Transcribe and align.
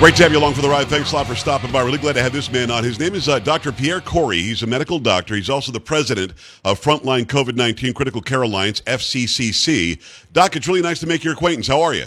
Great 0.00 0.16
to 0.16 0.22
have 0.22 0.32
you 0.32 0.38
along 0.38 0.54
for 0.54 0.62
the 0.62 0.68
ride. 0.68 0.86
Thanks 0.88 1.12
a 1.12 1.14
lot 1.14 1.26
for 1.26 1.34
stopping 1.34 1.70
by. 1.70 1.82
Really 1.82 1.98
glad 1.98 2.14
to 2.14 2.22
have 2.22 2.32
this 2.32 2.50
man 2.50 2.70
on. 2.70 2.82
His 2.82 2.98
name 2.98 3.14
is 3.14 3.28
uh, 3.28 3.38
Dr. 3.38 3.70
Pierre 3.70 4.00
Kory. 4.00 4.38
He's 4.40 4.62
a 4.62 4.66
medical 4.66 4.98
doctor. 4.98 5.34
He's 5.34 5.50
also 5.50 5.72
the 5.72 5.80
president 5.80 6.32
of 6.64 6.80
Frontline 6.80 7.24
COVID 7.24 7.54
19 7.54 7.92
Critical 7.92 8.22
Care 8.22 8.40
Alliance, 8.40 8.80
FCCC. 8.80 10.00
Doc, 10.32 10.56
it's 10.56 10.66
really 10.66 10.80
nice 10.80 11.00
to 11.00 11.06
make 11.06 11.22
your 11.22 11.34
acquaintance. 11.34 11.66
How 11.66 11.82
are 11.82 11.92
you? 11.92 12.06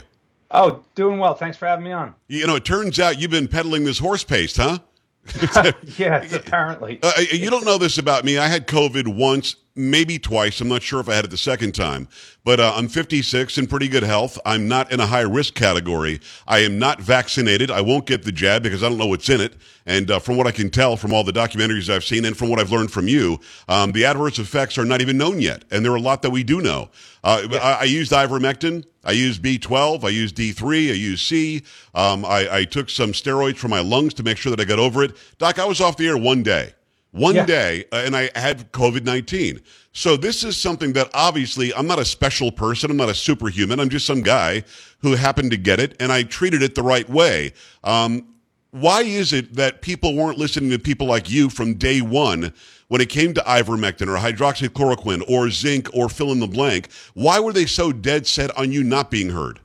Oh, 0.49 0.83
doing 0.95 1.19
well. 1.19 1.35
Thanks 1.35 1.55
for 1.55 1.67
having 1.67 1.85
me 1.85 1.91
on. 1.91 2.15
You 2.27 2.47
know, 2.47 2.55
it 2.55 2.65
turns 2.65 2.99
out 2.99 3.21
you've 3.21 3.29
been 3.29 3.47
peddling 3.47 3.83
this 3.83 3.99
horse 3.99 4.23
paste, 4.23 4.57
huh? 4.57 4.79
yes, 5.95 6.33
apparently. 6.33 6.97
Uh, 7.03 7.11
you 7.31 7.51
don't 7.51 7.63
know 7.63 7.77
this 7.77 7.99
about 7.99 8.25
me. 8.25 8.39
I 8.39 8.47
had 8.47 8.65
COVID 8.65 9.07
once, 9.07 9.55
maybe 9.75 10.19
twice. 10.19 10.61
I'm 10.61 10.67
not 10.67 10.83
sure 10.83 10.99
if 10.99 11.09
I 11.09 11.15
had 11.15 11.25
it 11.25 11.31
the 11.31 11.37
second 11.37 11.73
time, 11.73 12.07
but 12.43 12.59
uh, 12.59 12.73
I'm 12.75 12.87
56 12.87 13.57
in 13.57 13.67
pretty 13.67 13.87
good 13.87 14.03
health. 14.03 14.37
I'm 14.45 14.67
not 14.67 14.91
in 14.91 14.99
a 14.99 15.07
high 15.07 15.21
risk 15.21 15.55
category. 15.55 16.21
I 16.47 16.59
am 16.59 16.77
not 16.77 17.01
vaccinated. 17.01 17.71
I 17.71 17.81
won't 17.81 18.05
get 18.05 18.23
the 18.23 18.31
jab 18.31 18.63
because 18.63 18.83
I 18.83 18.89
don't 18.89 18.97
know 18.97 19.07
what's 19.07 19.29
in 19.29 19.41
it. 19.41 19.53
And 19.85 20.11
uh, 20.11 20.19
from 20.19 20.37
what 20.37 20.47
I 20.47 20.51
can 20.51 20.69
tell 20.69 20.95
from 20.95 21.13
all 21.13 21.23
the 21.23 21.33
documentaries 21.33 21.89
I've 21.89 22.03
seen 22.03 22.23
and 22.25 22.37
from 22.37 22.49
what 22.49 22.59
I've 22.59 22.71
learned 22.71 22.91
from 22.91 23.07
you, 23.07 23.39
um, 23.67 23.91
the 23.91 24.05
adverse 24.05 24.39
effects 24.39 24.77
are 24.77 24.85
not 24.85 25.01
even 25.01 25.17
known 25.17 25.41
yet. 25.41 25.65
And 25.71 25.83
there 25.83 25.91
are 25.91 25.97
a 25.97 26.01
lot 26.01 26.21
that 26.21 26.29
we 26.29 26.43
do 26.43 26.61
know. 26.61 26.89
Uh, 27.23 27.47
yeah. 27.49 27.57
I, 27.57 27.71
I, 27.81 27.83
used 27.83 28.11
ivermectin. 28.11 28.85
I 29.03 29.11
used 29.11 29.41
B12. 29.41 30.03
I 30.03 30.09
used 30.09 30.35
D3. 30.35 30.89
I 30.89 30.93
used 30.93 31.25
C. 31.25 31.63
Um, 31.95 32.25
I, 32.25 32.47
I 32.57 32.63
took 32.65 32.89
some 32.89 33.11
steroids 33.11 33.57
for 33.57 33.69
my 33.69 33.79
lungs 33.79 34.13
to 34.15 34.23
make 34.23 34.37
sure 34.37 34.49
that 34.51 34.59
I 34.59 34.65
got 34.65 34.79
over 34.79 35.03
it. 35.03 35.15
Doc, 35.37 35.57
I 35.57 35.65
was 35.65 35.81
off 35.81 35.97
the 35.97 36.07
air 36.07 36.17
one 36.17 36.43
day 36.43 36.73
one 37.13 37.35
yeah. 37.35 37.45
day 37.45 37.85
uh, 37.91 38.03
and 38.05 38.15
I 38.15 38.29
had 38.35 38.71
COVID 38.73 39.05
19. 39.05 39.61
So 39.93 40.17
this 40.17 40.43
is 40.43 40.57
something 40.57 40.93
that 40.93 41.09
obviously 41.13 41.73
I'm 41.73 41.87
not 41.87 41.99
a 41.99 42.05
special 42.05 42.51
person. 42.51 42.91
I'm 42.91 42.97
not 42.97 43.09
a 43.09 43.15
superhuman. 43.15 43.79
I'm 43.79 43.89
just 43.89 44.05
some 44.05 44.21
guy 44.21 44.63
who 44.99 45.15
happened 45.15 45.51
to 45.51 45.57
get 45.57 45.79
it 45.79 45.95
and 45.99 46.11
I 46.11 46.23
treated 46.23 46.61
it 46.61 46.75
the 46.75 46.83
right 46.83 47.07
way. 47.07 47.53
Um, 47.83 48.27
why 48.71 49.03
is 49.03 49.31
it 49.31 49.53
that 49.53 49.81
people 49.81 50.15
weren't 50.15 50.39
listening 50.39 50.71
to 50.71 50.79
people 50.79 51.05
like 51.05 51.29
you 51.29 51.49
from 51.49 51.75
day 51.75 52.01
one 52.01 52.51
when 52.87 52.99
it 52.99 53.09
came 53.09 53.35
to 53.35 53.41
ivermectin 53.41 54.07
or 54.07 54.17
hydroxychloroquine 54.17 55.23
or 55.29 55.51
zinc 55.51 55.87
or 55.93 56.09
fill 56.09 56.31
in 56.31 56.39
the 56.39 56.47
blank? 56.47 56.89
Why 57.13 57.39
were 57.39 57.53
they 57.53 57.67
so 57.67 57.91
dead 57.91 58.25
set 58.25 58.55
on 58.57 58.71
you 58.71 58.83
not 58.83 59.11
being 59.11 59.29
heard? 59.29 59.59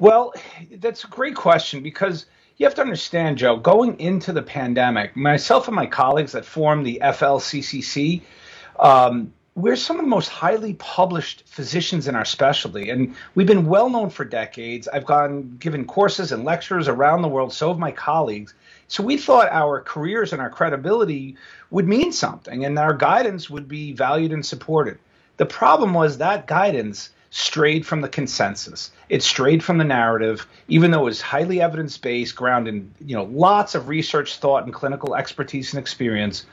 Well, 0.00 0.34
that's 0.78 1.04
a 1.04 1.08
great 1.08 1.36
question 1.36 1.80
because– 1.82 2.26
you 2.60 2.66
have 2.66 2.74
to 2.74 2.82
understand, 2.82 3.38
Joe, 3.38 3.56
going 3.56 3.98
into 3.98 4.34
the 4.34 4.42
pandemic, 4.42 5.16
myself 5.16 5.66
and 5.66 5.74
my 5.74 5.86
colleagues 5.86 6.32
that 6.32 6.44
formed 6.44 6.84
the 6.84 7.00
FLCCC, 7.02 8.20
um, 8.78 9.32
we're 9.54 9.76
some 9.76 9.96
of 9.96 10.04
the 10.04 10.10
most 10.10 10.28
highly 10.28 10.74
published 10.74 11.44
physicians 11.46 12.06
in 12.06 12.14
our 12.14 12.26
specialty, 12.26 12.90
and 12.90 13.16
we've 13.34 13.46
been 13.46 13.66
well 13.66 13.88
known 13.88 14.10
for 14.10 14.26
decades. 14.26 14.88
I've 14.88 15.06
gone 15.06 15.56
given 15.58 15.86
courses 15.86 16.32
and 16.32 16.44
lectures 16.44 16.86
around 16.86 17.22
the 17.22 17.28
world, 17.28 17.54
so 17.54 17.68
have 17.68 17.78
my 17.78 17.92
colleagues. 17.92 18.52
So 18.88 19.02
we 19.02 19.16
thought 19.16 19.48
our 19.50 19.80
careers 19.80 20.34
and 20.34 20.42
our 20.42 20.50
credibility 20.50 21.36
would 21.70 21.88
mean 21.88 22.12
something, 22.12 22.66
and 22.66 22.78
our 22.78 22.92
guidance 22.92 23.48
would 23.48 23.68
be 23.68 23.92
valued 23.92 24.32
and 24.32 24.44
supported. 24.44 24.98
The 25.38 25.46
problem 25.46 25.94
was 25.94 26.18
that 26.18 26.46
guidance 26.46 27.08
strayed 27.30 27.86
from 27.86 28.00
the 28.00 28.08
consensus. 28.08 28.90
It 29.08 29.22
strayed 29.22 29.62
from 29.62 29.78
the 29.78 29.84
narrative, 29.84 30.46
even 30.68 30.90
though 30.90 31.02
it 31.02 31.04
was 31.04 31.20
highly 31.20 31.60
evidence 31.62 31.96
based, 31.96 32.36
grounded 32.36 32.74
in 32.74 32.94
you 33.04 33.16
know 33.16 33.24
lots 33.24 33.74
of 33.74 33.88
research, 33.88 34.36
thought, 34.38 34.64
and 34.64 34.74
clinical 34.74 35.14
expertise 35.14 35.72
and 35.72 35.80
experience. 35.80 36.44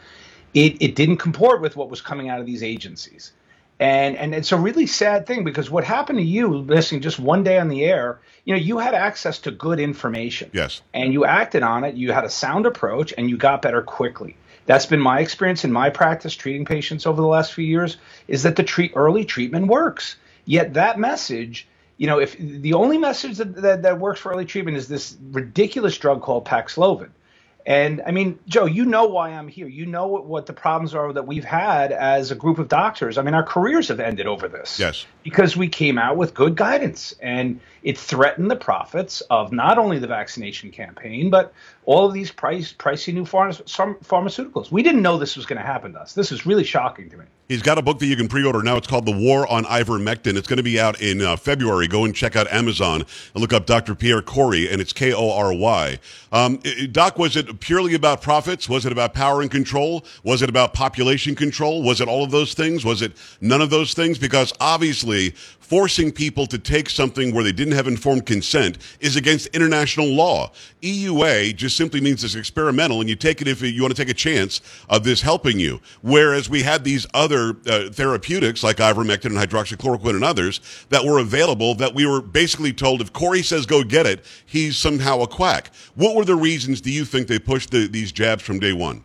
It, 0.54 0.82
it 0.82 0.96
didn't 0.96 1.18
comport 1.18 1.62
with 1.62 1.76
what 1.76 1.90
was 1.90 2.02
coming 2.02 2.30
out 2.30 2.40
of 2.40 2.46
these 2.46 2.64
agencies. 2.64 3.34
And 3.80 4.16
and 4.16 4.34
it's 4.34 4.52
a 4.52 4.58
really 4.58 4.88
sad 4.88 5.28
thing 5.28 5.44
because 5.44 5.70
what 5.70 5.84
happened 5.84 6.18
to 6.20 6.26
you 6.26 6.48
listening 6.48 7.02
just 7.02 7.20
one 7.20 7.44
day 7.44 7.60
on 7.60 7.68
the 7.68 7.84
air, 7.84 8.20
you 8.44 8.56
know, 8.56 8.60
you 8.60 8.80
had 8.80 8.96
access 8.96 9.40
to 9.40 9.52
good 9.52 9.80
information. 9.80 10.50
Yes. 10.54 10.82
And 10.94 11.14
you 11.14 11.26
acted 11.26 11.62
on 11.62 11.84
it, 11.84 11.96
you 11.96 12.12
had 12.12 12.24
a 12.24 12.30
sound 12.30 12.66
approach 12.66 13.14
and 13.18 13.30
you 13.30 13.38
got 13.38 13.62
better 13.62 13.84
quickly. 13.84 14.36
That's 14.66 14.86
been 14.86 15.00
my 15.00 15.20
experience 15.20 15.64
in 15.64 15.72
my 15.72 15.90
practice 15.90 16.36
treating 16.36 16.66
patients 16.66 17.06
over 17.06 17.22
the 17.22 17.28
last 17.28 17.54
few 17.54 17.66
years 17.66 17.98
is 18.28 18.44
that 18.44 18.56
the 18.56 18.64
treat 18.64 18.94
early 18.96 19.26
treatment 19.26 19.68
works. 19.68 20.16
Yet 20.48 20.76
that 20.76 20.98
message, 20.98 21.68
you 21.98 22.08
know, 22.08 22.20
if 22.20 22.38
the 22.38 22.74
only 22.74 22.98
message 22.98 23.38
that, 23.38 23.54
that, 23.58 23.82
that 23.84 24.00
works 24.00 24.22
for 24.22 24.32
early 24.32 24.46
treatment 24.46 24.78
is 24.78 24.88
this 24.88 25.18
ridiculous 25.32 25.98
drug 25.98 26.22
called 26.22 26.46
Paxlovid. 26.46 27.10
And 27.66 28.02
I 28.08 28.12
mean, 28.12 28.40
Joe, 28.48 28.64
you 28.64 28.86
know 28.86 29.08
why 29.08 29.32
I'm 29.32 29.50
here. 29.50 29.68
You 29.68 29.86
know 29.86 30.08
what, 30.08 30.26
what, 30.26 30.46
the 30.46 30.54
problems 30.54 30.96
are 30.96 31.12
that 31.12 31.28
we've 31.28 31.44
had 31.44 31.92
as 31.92 32.32
a 32.32 32.36
group 32.36 32.60
of 32.60 32.70
doctors. 32.70 33.18
I 33.18 33.24
mean, 33.24 33.34
our 33.34 33.44
careers 33.44 33.90
have 33.90 34.00
ended 34.00 34.26
over 34.26 34.48
this. 34.48 34.80
Yes. 34.80 35.06
Because 35.22 35.58
we 35.58 35.68
came 35.68 35.98
out 35.98 36.16
with 36.16 36.34
good 36.34 36.56
guidance 36.56 37.14
and 37.22 37.60
it 37.84 37.98
threatened 37.98 38.50
the 38.50 38.56
profits 38.56 39.20
of 39.30 39.52
not 39.52 39.78
only 39.78 40.00
the 40.00 40.08
vaccination 40.08 40.72
campaign, 40.72 41.30
but 41.30 41.52
all 41.84 42.06
of 42.08 42.14
these 42.14 42.32
price, 42.32 42.72
pricey 42.72 43.14
new 43.14 43.26
pharmaceuticals. 43.26 44.72
We 44.72 44.82
didn't 44.82 45.02
know 45.02 45.18
this 45.18 45.36
was 45.36 45.46
going 45.46 45.60
to 45.60 45.68
happen 45.68 45.92
to 45.92 46.00
us. 46.00 46.14
This 46.14 46.32
is 46.32 46.46
really 46.46 46.64
shocking 46.64 47.10
to 47.10 47.18
me. 47.18 47.26
He's 47.48 47.62
got 47.62 47.78
a 47.78 47.82
book 47.82 48.00
that 48.00 48.08
you 48.08 48.18
can 48.18 48.28
pre-order 48.28 48.62
now. 48.62 48.76
It's 48.76 48.88
called 48.88 49.06
The 49.06 49.14
War 49.14 49.48
on 49.48 49.64
Ivermectin. 49.64 50.36
It's 50.36 50.50
going 50.50 50.58
to 50.58 50.64
be 50.64 50.82
out 50.82 51.00
in 51.00 51.22
uh, 51.22 51.38
February. 51.38 51.88
Go 51.88 52.04
and 52.04 52.14
check 52.14 52.36
out 52.36 52.52
Amazon 52.52 53.06
and 53.34 53.42
look 53.42 53.54
up 53.54 53.66
Dr. 53.66 53.96
Pierre 53.96 54.22
Kory, 54.22 54.70
and 54.70 54.82
it's 54.82 54.92
K-O-R-Y. 54.92 55.98
Um, 56.34 56.60
Doc, 56.92 57.18
was 57.18 57.38
it 57.38 57.62
purely 57.62 57.94
about 57.94 58.22
profits? 58.22 58.68
Was 58.68 58.86
it 58.86 58.92
about 58.92 59.14
power 59.14 59.42
and 59.42 59.50
control? 59.50 60.04
Was 60.26 60.42
it 60.42 60.50
about 60.50 60.74
population 60.74 61.36
control? 61.36 61.84
Was 61.84 62.02
it 62.02 62.10
all 62.10 62.26
of 62.26 62.32
those 62.32 62.54
things? 62.54 62.84
Was 62.84 63.02
it 63.02 63.14
none 63.40 63.62
of 63.62 63.70
those 63.70 63.94
things? 63.94 64.18
Because 64.18 64.52
obviously, 64.60 65.34
forcing 65.68 66.12
people 66.12 66.48
to 66.48 66.58
take 66.58 66.90
something 66.90 67.34
where 67.34 67.46
they 67.46 67.52
didn't 67.54 67.74
have 67.74 67.88
informed 67.88 68.26
consent 68.26 68.78
is 69.00 69.16
against 69.16 69.48
international 69.48 70.08
law. 70.08 70.52
EUA 70.82 71.56
just 71.56 71.78
simply 71.78 72.02
means 72.02 72.26
it's 72.26 72.36
experimental, 72.36 73.00
and 73.00 73.10
you 73.10 73.16
take 73.16 73.42
it 73.42 73.48
if 73.48 73.62
you 73.62 73.82
want 73.82 73.96
to 73.96 74.02
take 74.02 74.12
a 74.12 74.14
chance 74.14 74.60
of 74.90 75.06
this 75.06 75.22
helping 75.22 75.60
you. 75.60 75.80
Whereas 76.02 76.50
we 76.50 76.64
had 76.64 76.84
these 76.84 77.06
other 77.14 77.37
uh, 77.66 77.90
therapeutics 77.92 78.64
like 78.64 78.78
ivermectin 78.78 79.26
and 79.26 79.38
hydroxychloroquine 79.38 80.16
and 80.16 80.24
others 80.24 80.62
that 80.90 81.06
were 81.06 81.20
available 81.20 81.76
that 81.76 81.94
we 81.94 82.06
were 82.06 82.22
basically 82.22 82.74
told 82.74 83.02
if 83.02 83.14
Kory 83.14 83.42
says 83.42 83.66
go 83.66 83.84
get 83.84 84.06
it, 84.06 84.24
he's 84.46 84.78
somehow 84.78 85.22
a 85.22 85.28
quack. 85.28 85.72
What 85.96 86.16
were 86.16 86.26
the 86.26 86.36
reasons 86.36 86.82
do 86.82 86.92
you 86.92 87.06
think 87.06 87.28
they 87.28 87.40
pushed 87.40 87.72
the, 87.72 87.88
these 87.88 88.12
jabs 88.12 88.44
from 88.44 88.60
day 88.60 88.74
one? 88.74 89.04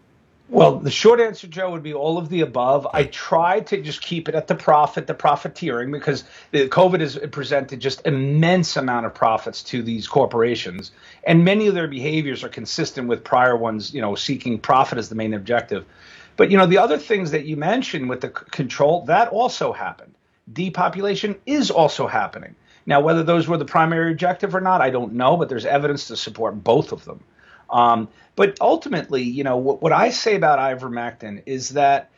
Well, 0.52 0.78
the 0.78 0.90
short 0.90 1.18
answer, 1.18 1.46
Joe, 1.46 1.70
would 1.70 1.82
be 1.82 1.94
all 1.94 2.18
of 2.18 2.28
the 2.28 2.42
above. 2.42 2.86
I 2.92 3.04
tried 3.04 3.66
to 3.68 3.80
just 3.80 4.02
keep 4.02 4.28
it 4.28 4.34
at 4.34 4.48
the 4.48 4.54
profit, 4.54 5.06
the 5.06 5.14
profiteering, 5.14 5.90
because 5.90 6.24
the 6.50 6.68
COVID 6.68 7.00
has 7.00 7.18
presented 7.30 7.80
just 7.80 8.06
immense 8.06 8.76
amount 8.76 9.06
of 9.06 9.14
profits 9.14 9.62
to 9.62 9.82
these 9.82 10.06
corporations, 10.06 10.90
and 11.24 11.42
many 11.42 11.68
of 11.68 11.74
their 11.74 11.88
behaviors 11.88 12.44
are 12.44 12.50
consistent 12.50 13.08
with 13.08 13.24
prior 13.24 13.56
ones, 13.56 13.94
you 13.94 14.02
know, 14.02 14.14
seeking 14.14 14.58
profit 14.58 14.98
as 14.98 15.08
the 15.08 15.14
main 15.14 15.32
objective. 15.32 15.86
But 16.36 16.50
you 16.50 16.58
know, 16.58 16.66
the 16.66 16.78
other 16.78 16.98
things 16.98 17.30
that 17.32 17.44
you 17.44 17.56
mentioned 17.56 18.08
with 18.08 18.20
the 18.20 18.28
c- 18.28 18.44
control 18.50 19.04
that 19.06 19.28
also 19.28 19.72
happened. 19.72 20.14
Depopulation 20.52 21.36
is 21.46 21.70
also 21.70 22.06
happening. 22.06 22.54
Now, 22.84 23.00
whether 23.00 23.22
those 23.22 23.46
were 23.46 23.58
the 23.58 23.64
primary 23.64 24.10
objective 24.10 24.54
or 24.54 24.60
not, 24.60 24.80
I 24.80 24.90
don't 24.90 25.14
know, 25.14 25.36
but 25.36 25.48
there's 25.48 25.66
evidence 25.66 26.08
to 26.08 26.16
support 26.16 26.64
both 26.64 26.92
of 26.92 27.04
them. 27.04 27.20
Um, 27.70 28.08
but 28.34 28.58
ultimately, 28.60 29.22
you 29.22 29.44
know, 29.44 29.56
what, 29.56 29.80
what 29.82 29.92
I 29.92 30.10
say 30.10 30.34
about 30.34 30.58
ivermectin 30.58 31.42
is 31.46 31.70
that 31.70 32.10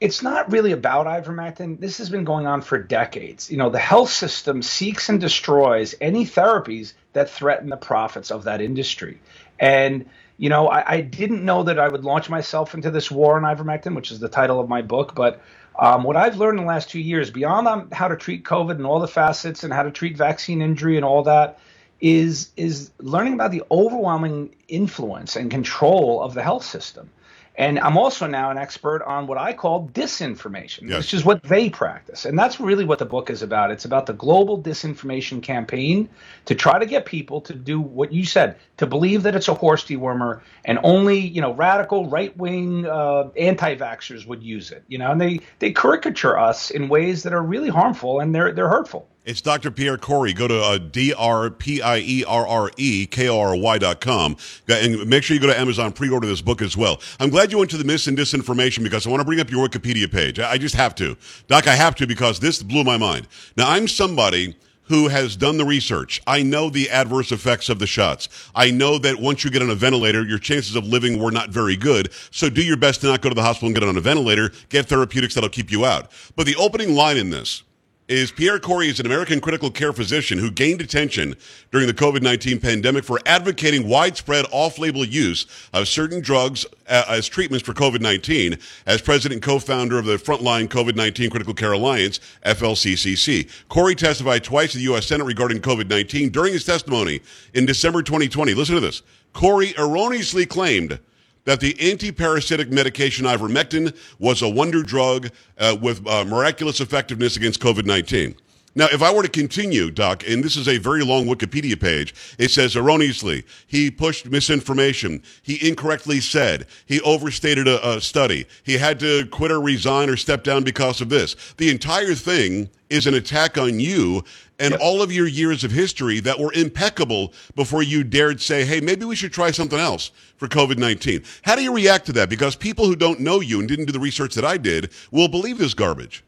it's 0.00 0.22
not 0.22 0.50
really 0.50 0.72
about 0.72 1.06
ivermectin. 1.06 1.78
This 1.78 1.98
has 1.98 2.08
been 2.08 2.24
going 2.24 2.46
on 2.46 2.62
for 2.62 2.78
decades. 2.78 3.50
You 3.50 3.58
know, 3.58 3.70
the 3.70 3.78
health 3.78 4.10
system 4.10 4.62
seeks 4.62 5.08
and 5.08 5.20
destroys 5.20 5.94
any 6.00 6.24
therapies 6.24 6.94
that 7.12 7.30
threaten 7.30 7.68
the 7.68 7.76
profits 7.76 8.30
of 8.30 8.44
that 8.44 8.60
industry. 8.60 9.20
And, 9.58 10.06
you 10.40 10.48
know, 10.48 10.68
I, 10.68 10.94
I 10.94 11.00
didn't 11.02 11.44
know 11.44 11.62
that 11.64 11.78
I 11.78 11.86
would 11.86 12.02
launch 12.02 12.30
myself 12.30 12.72
into 12.72 12.90
this 12.90 13.10
war 13.10 13.36
on 13.36 13.42
ivermectin, 13.42 13.94
which 13.94 14.10
is 14.10 14.20
the 14.20 14.28
title 14.28 14.58
of 14.58 14.70
my 14.70 14.80
book. 14.80 15.14
But 15.14 15.42
um, 15.78 16.02
what 16.02 16.16
I've 16.16 16.38
learned 16.38 16.58
in 16.58 16.64
the 16.64 16.68
last 16.68 16.88
two 16.88 16.98
years, 16.98 17.30
beyond 17.30 17.68
um, 17.68 17.90
how 17.92 18.08
to 18.08 18.16
treat 18.16 18.42
COVID 18.42 18.70
and 18.70 18.86
all 18.86 19.00
the 19.00 19.06
facets 19.06 19.64
and 19.64 19.72
how 19.72 19.82
to 19.82 19.90
treat 19.90 20.16
vaccine 20.16 20.62
injury 20.62 20.96
and 20.96 21.04
all 21.04 21.22
that, 21.24 21.58
is 22.00 22.52
is 22.56 22.90
learning 23.00 23.34
about 23.34 23.50
the 23.50 23.62
overwhelming 23.70 24.56
influence 24.68 25.36
and 25.36 25.50
control 25.50 26.22
of 26.22 26.32
the 26.32 26.42
health 26.42 26.64
system. 26.64 27.10
And 27.56 27.78
I'm 27.80 27.98
also 27.98 28.26
now 28.26 28.50
an 28.50 28.56
expert 28.56 29.02
on 29.02 29.26
what 29.26 29.36
I 29.36 29.52
call 29.52 29.88
disinformation, 29.88 30.88
yes. 30.88 30.98
which 30.98 31.14
is 31.14 31.24
what 31.24 31.42
they 31.42 31.68
practice. 31.68 32.24
And 32.24 32.38
that's 32.38 32.58
really 32.58 32.84
what 32.84 32.98
the 32.98 33.04
book 33.04 33.28
is 33.28 33.42
about. 33.42 33.70
It's 33.70 33.84
about 33.84 34.06
the 34.06 34.12
global 34.12 34.62
disinformation 34.62 35.42
campaign 35.42 36.08
to 36.46 36.54
try 36.54 36.78
to 36.78 36.86
get 36.86 37.04
people 37.04 37.40
to 37.42 37.54
do 37.54 37.80
what 37.80 38.12
you 38.12 38.24
said, 38.24 38.56
to 38.78 38.86
believe 38.86 39.24
that 39.24 39.34
it's 39.34 39.48
a 39.48 39.54
horse 39.54 39.84
dewormer 39.84 40.40
and 40.64 40.78
only, 40.84 41.18
you 41.18 41.40
know, 41.40 41.52
radical 41.52 42.08
right-wing 42.08 42.86
uh, 42.86 43.28
anti-vaxxers 43.36 44.26
would 44.26 44.42
use 44.42 44.70
it, 44.70 44.84
you 44.88 44.96
know, 44.96 45.10
and 45.10 45.20
they, 45.20 45.40
they 45.58 45.72
caricature 45.72 46.38
us 46.38 46.70
in 46.70 46.88
ways 46.88 47.24
that 47.24 47.34
are 47.34 47.42
really 47.42 47.68
harmful 47.68 48.20
and 48.20 48.34
they're, 48.34 48.52
they're 48.52 48.68
hurtful. 48.68 49.06
It's 49.26 49.42
Dr. 49.42 49.70
Pierre 49.70 49.98
Kory. 49.98 50.32
Go 50.32 50.48
to 50.48 50.62
uh, 50.62 50.78
D-R-P-I-E-R-R-E-K-O-R-Y 50.78 53.78
dot 53.78 54.00
com. 54.00 54.36
And 54.66 55.06
make 55.06 55.22
sure 55.22 55.34
you 55.34 55.40
go 55.40 55.46
to 55.46 55.58
Amazon, 55.58 55.92
pre-order 55.92 56.26
this 56.26 56.40
book 56.40 56.62
as 56.62 56.74
well. 56.74 57.02
I'm 57.20 57.28
glad 57.28 57.52
you 57.52 57.58
went 57.58 57.70
to 57.72 57.76
the 57.76 57.84
mis 57.84 58.06
and 58.06 58.16
disinformation 58.16 58.82
because 58.82 59.06
I 59.06 59.10
want 59.10 59.20
to 59.20 59.26
bring 59.26 59.40
up 59.40 59.50
your 59.50 59.68
Wikipedia 59.68 60.10
page. 60.10 60.40
I 60.40 60.56
just 60.56 60.74
have 60.74 60.94
to. 60.96 61.18
Doc, 61.48 61.68
I 61.68 61.74
have 61.74 61.94
to 61.96 62.06
because 62.06 62.40
this 62.40 62.62
blew 62.62 62.82
my 62.82 62.96
mind. 62.96 63.28
Now, 63.58 63.68
I'm 63.68 63.88
somebody 63.88 64.56
who 64.84 65.08
has 65.08 65.36
done 65.36 65.58
the 65.58 65.66
research. 65.66 66.22
I 66.26 66.42
know 66.42 66.70
the 66.70 66.88
adverse 66.90 67.30
effects 67.30 67.68
of 67.68 67.78
the 67.78 67.86
shots. 67.86 68.28
I 68.54 68.70
know 68.72 68.98
that 68.98 69.20
once 69.20 69.44
you 69.44 69.50
get 69.50 69.62
on 69.62 69.70
a 69.70 69.74
ventilator, 69.74 70.24
your 70.24 70.38
chances 70.38 70.74
of 70.74 70.84
living 70.84 71.22
were 71.22 71.30
not 71.30 71.50
very 71.50 71.76
good. 71.76 72.10
So 72.32 72.50
do 72.50 72.62
your 72.62 72.78
best 72.78 73.02
to 73.02 73.06
not 73.06 73.20
go 73.20 73.28
to 73.28 73.34
the 73.34 73.42
hospital 73.42 73.68
and 73.68 73.76
get 73.76 73.86
on 73.86 73.96
a 73.96 74.00
ventilator. 74.00 74.50
Get 74.70 74.86
therapeutics 74.86 75.34
that'll 75.34 75.50
keep 75.50 75.70
you 75.70 75.84
out. 75.84 76.10
But 76.34 76.46
the 76.46 76.56
opening 76.56 76.94
line 76.94 77.18
in 77.18 77.30
this 77.30 77.62
is 78.10 78.32
Pierre 78.32 78.58
Kory 78.58 78.88
is 78.88 78.98
an 78.98 79.06
American 79.06 79.40
critical 79.40 79.70
care 79.70 79.92
physician 79.92 80.36
who 80.36 80.50
gained 80.50 80.80
attention 80.80 81.36
during 81.70 81.86
the 81.86 81.94
COVID-19 81.94 82.60
pandemic 82.60 83.04
for 83.04 83.20
advocating 83.24 83.86
widespread 83.86 84.46
off-label 84.50 85.04
use 85.04 85.46
of 85.72 85.86
certain 85.86 86.20
drugs 86.20 86.66
uh, 86.88 87.04
as 87.06 87.28
treatments 87.28 87.64
for 87.64 87.72
COVID-19 87.72 88.60
as 88.86 89.00
president 89.00 89.34
and 89.34 89.42
co-founder 89.42 89.96
of 89.96 90.06
the 90.06 90.16
Frontline 90.16 90.66
COVID-19 90.66 91.30
Critical 91.30 91.54
Care 91.54 91.70
Alliance, 91.70 92.18
FLCCC. 92.44 93.48
Kory 93.68 93.94
testified 93.94 94.42
twice 94.42 94.72
to 94.72 94.78
the 94.78 94.84
U.S. 94.84 95.06
Senate 95.06 95.24
regarding 95.24 95.60
COVID-19 95.60 96.32
during 96.32 96.52
his 96.52 96.64
testimony 96.64 97.20
in 97.54 97.64
December 97.64 98.02
2020. 98.02 98.54
Listen 98.54 98.74
to 98.74 98.80
this. 98.80 99.02
Kory 99.34 99.72
erroneously 99.78 100.46
claimed 100.46 100.98
that 101.44 101.60
the 101.60 101.76
anti-parasitic 101.80 102.70
medication 102.70 103.26
ivermectin 103.26 103.96
was 104.18 104.42
a 104.42 104.48
wonder 104.48 104.82
drug 104.82 105.30
uh, 105.58 105.76
with 105.80 106.06
uh, 106.06 106.24
miraculous 106.24 106.80
effectiveness 106.80 107.36
against 107.36 107.60
COVID-19. 107.60 108.36
Now, 108.76 108.86
if 108.92 109.02
I 109.02 109.12
were 109.12 109.24
to 109.24 109.28
continue, 109.28 109.90
Doc, 109.90 110.22
and 110.28 110.44
this 110.44 110.56
is 110.56 110.68
a 110.68 110.78
very 110.78 111.02
long 111.02 111.26
Wikipedia 111.26 111.78
page, 111.78 112.14
it 112.38 112.52
says 112.52 112.76
erroneously, 112.76 113.44
he 113.66 113.90
pushed 113.90 114.30
misinformation. 114.30 115.24
He 115.42 115.66
incorrectly 115.66 116.20
said. 116.20 116.68
He 116.86 117.00
overstated 117.00 117.66
a, 117.66 117.96
a, 117.96 118.00
study. 118.00 118.46
He 118.62 118.78
had 118.78 119.00
to 119.00 119.26
quit 119.26 119.50
or 119.50 119.60
resign 119.60 120.08
or 120.08 120.16
step 120.16 120.44
down 120.44 120.62
because 120.62 121.00
of 121.00 121.08
this. 121.08 121.34
The 121.56 121.68
entire 121.68 122.14
thing 122.14 122.70
is 122.90 123.08
an 123.08 123.14
attack 123.14 123.58
on 123.58 123.80
you 123.80 124.22
and 124.60 124.72
yep. 124.72 124.80
all 124.80 125.02
of 125.02 125.10
your 125.10 125.26
years 125.26 125.64
of 125.64 125.72
history 125.72 126.20
that 126.20 126.38
were 126.38 126.52
impeccable 126.52 127.32
before 127.56 127.82
you 127.82 128.04
dared 128.04 128.40
say, 128.40 128.64
hey, 128.64 128.80
maybe 128.80 129.04
we 129.04 129.16
should 129.16 129.32
try 129.32 129.50
something 129.50 129.78
else 129.78 130.12
for 130.36 130.46
COVID 130.46 130.78
19. 130.78 131.24
How 131.42 131.56
do 131.56 131.62
you 131.62 131.74
react 131.74 132.06
to 132.06 132.12
that? 132.12 132.30
Because 132.30 132.54
people 132.54 132.86
who 132.86 132.94
don't 132.94 133.18
know 133.18 133.40
you 133.40 133.58
and 133.58 133.68
didn't 133.68 133.86
do 133.86 133.92
the 133.92 133.98
research 133.98 134.34
that 134.36 134.44
I 134.44 134.58
did 134.58 134.92
will 135.10 135.28
believe 135.28 135.58
this 135.58 135.74
garbage. 135.74 136.22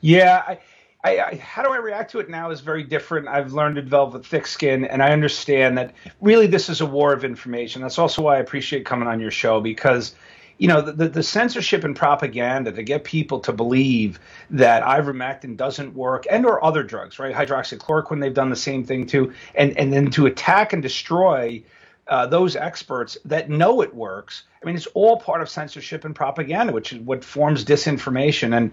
Yeah. 0.00 0.42
I- 0.48 0.58
I, 1.04 1.20
I, 1.20 1.34
how 1.36 1.62
do 1.62 1.70
I 1.70 1.76
react 1.76 2.10
to 2.12 2.18
it 2.18 2.28
now 2.28 2.50
is 2.50 2.60
very 2.60 2.82
different. 2.82 3.28
I've 3.28 3.52
learned 3.52 3.76
to 3.76 3.82
develop 3.82 4.14
a 4.14 4.18
thick 4.18 4.46
skin, 4.46 4.84
and 4.84 5.02
I 5.02 5.12
understand 5.12 5.78
that 5.78 5.94
really 6.20 6.48
this 6.48 6.68
is 6.68 6.80
a 6.80 6.86
war 6.86 7.12
of 7.12 7.24
information. 7.24 7.82
That's 7.82 7.98
also 7.98 8.22
why 8.22 8.36
I 8.36 8.40
appreciate 8.40 8.84
coming 8.84 9.06
on 9.06 9.20
your 9.20 9.30
show 9.30 9.60
because, 9.60 10.16
you 10.58 10.66
know, 10.66 10.80
the, 10.80 11.08
the, 11.08 11.22
censorship 11.22 11.84
and 11.84 11.94
propaganda 11.94 12.72
to 12.72 12.82
get 12.82 13.04
people 13.04 13.38
to 13.40 13.52
believe 13.52 14.18
that 14.50 14.82
ivermectin 14.82 15.56
doesn't 15.56 15.94
work 15.94 16.26
and 16.28 16.44
or 16.44 16.64
other 16.64 16.82
drugs, 16.82 17.20
right? 17.20 17.34
Hydroxychloroquine, 17.34 18.20
they've 18.20 18.34
done 18.34 18.50
the 18.50 18.56
same 18.56 18.84
thing 18.84 19.06
too, 19.06 19.32
and 19.54 19.78
and 19.78 19.92
then 19.92 20.10
to 20.10 20.26
attack 20.26 20.72
and 20.72 20.82
destroy 20.82 21.62
uh, 22.08 22.26
those 22.26 22.56
experts 22.56 23.18
that 23.24 23.50
know 23.50 23.82
it 23.82 23.94
works. 23.94 24.44
I 24.62 24.66
mean, 24.66 24.74
it's 24.74 24.86
all 24.88 25.18
part 25.18 25.42
of 25.42 25.48
censorship 25.48 26.04
and 26.04 26.14
propaganda, 26.14 26.72
which 26.72 26.92
is 26.92 26.98
what 27.00 27.22
forms 27.22 27.64
disinformation. 27.64 28.56
And 28.56 28.72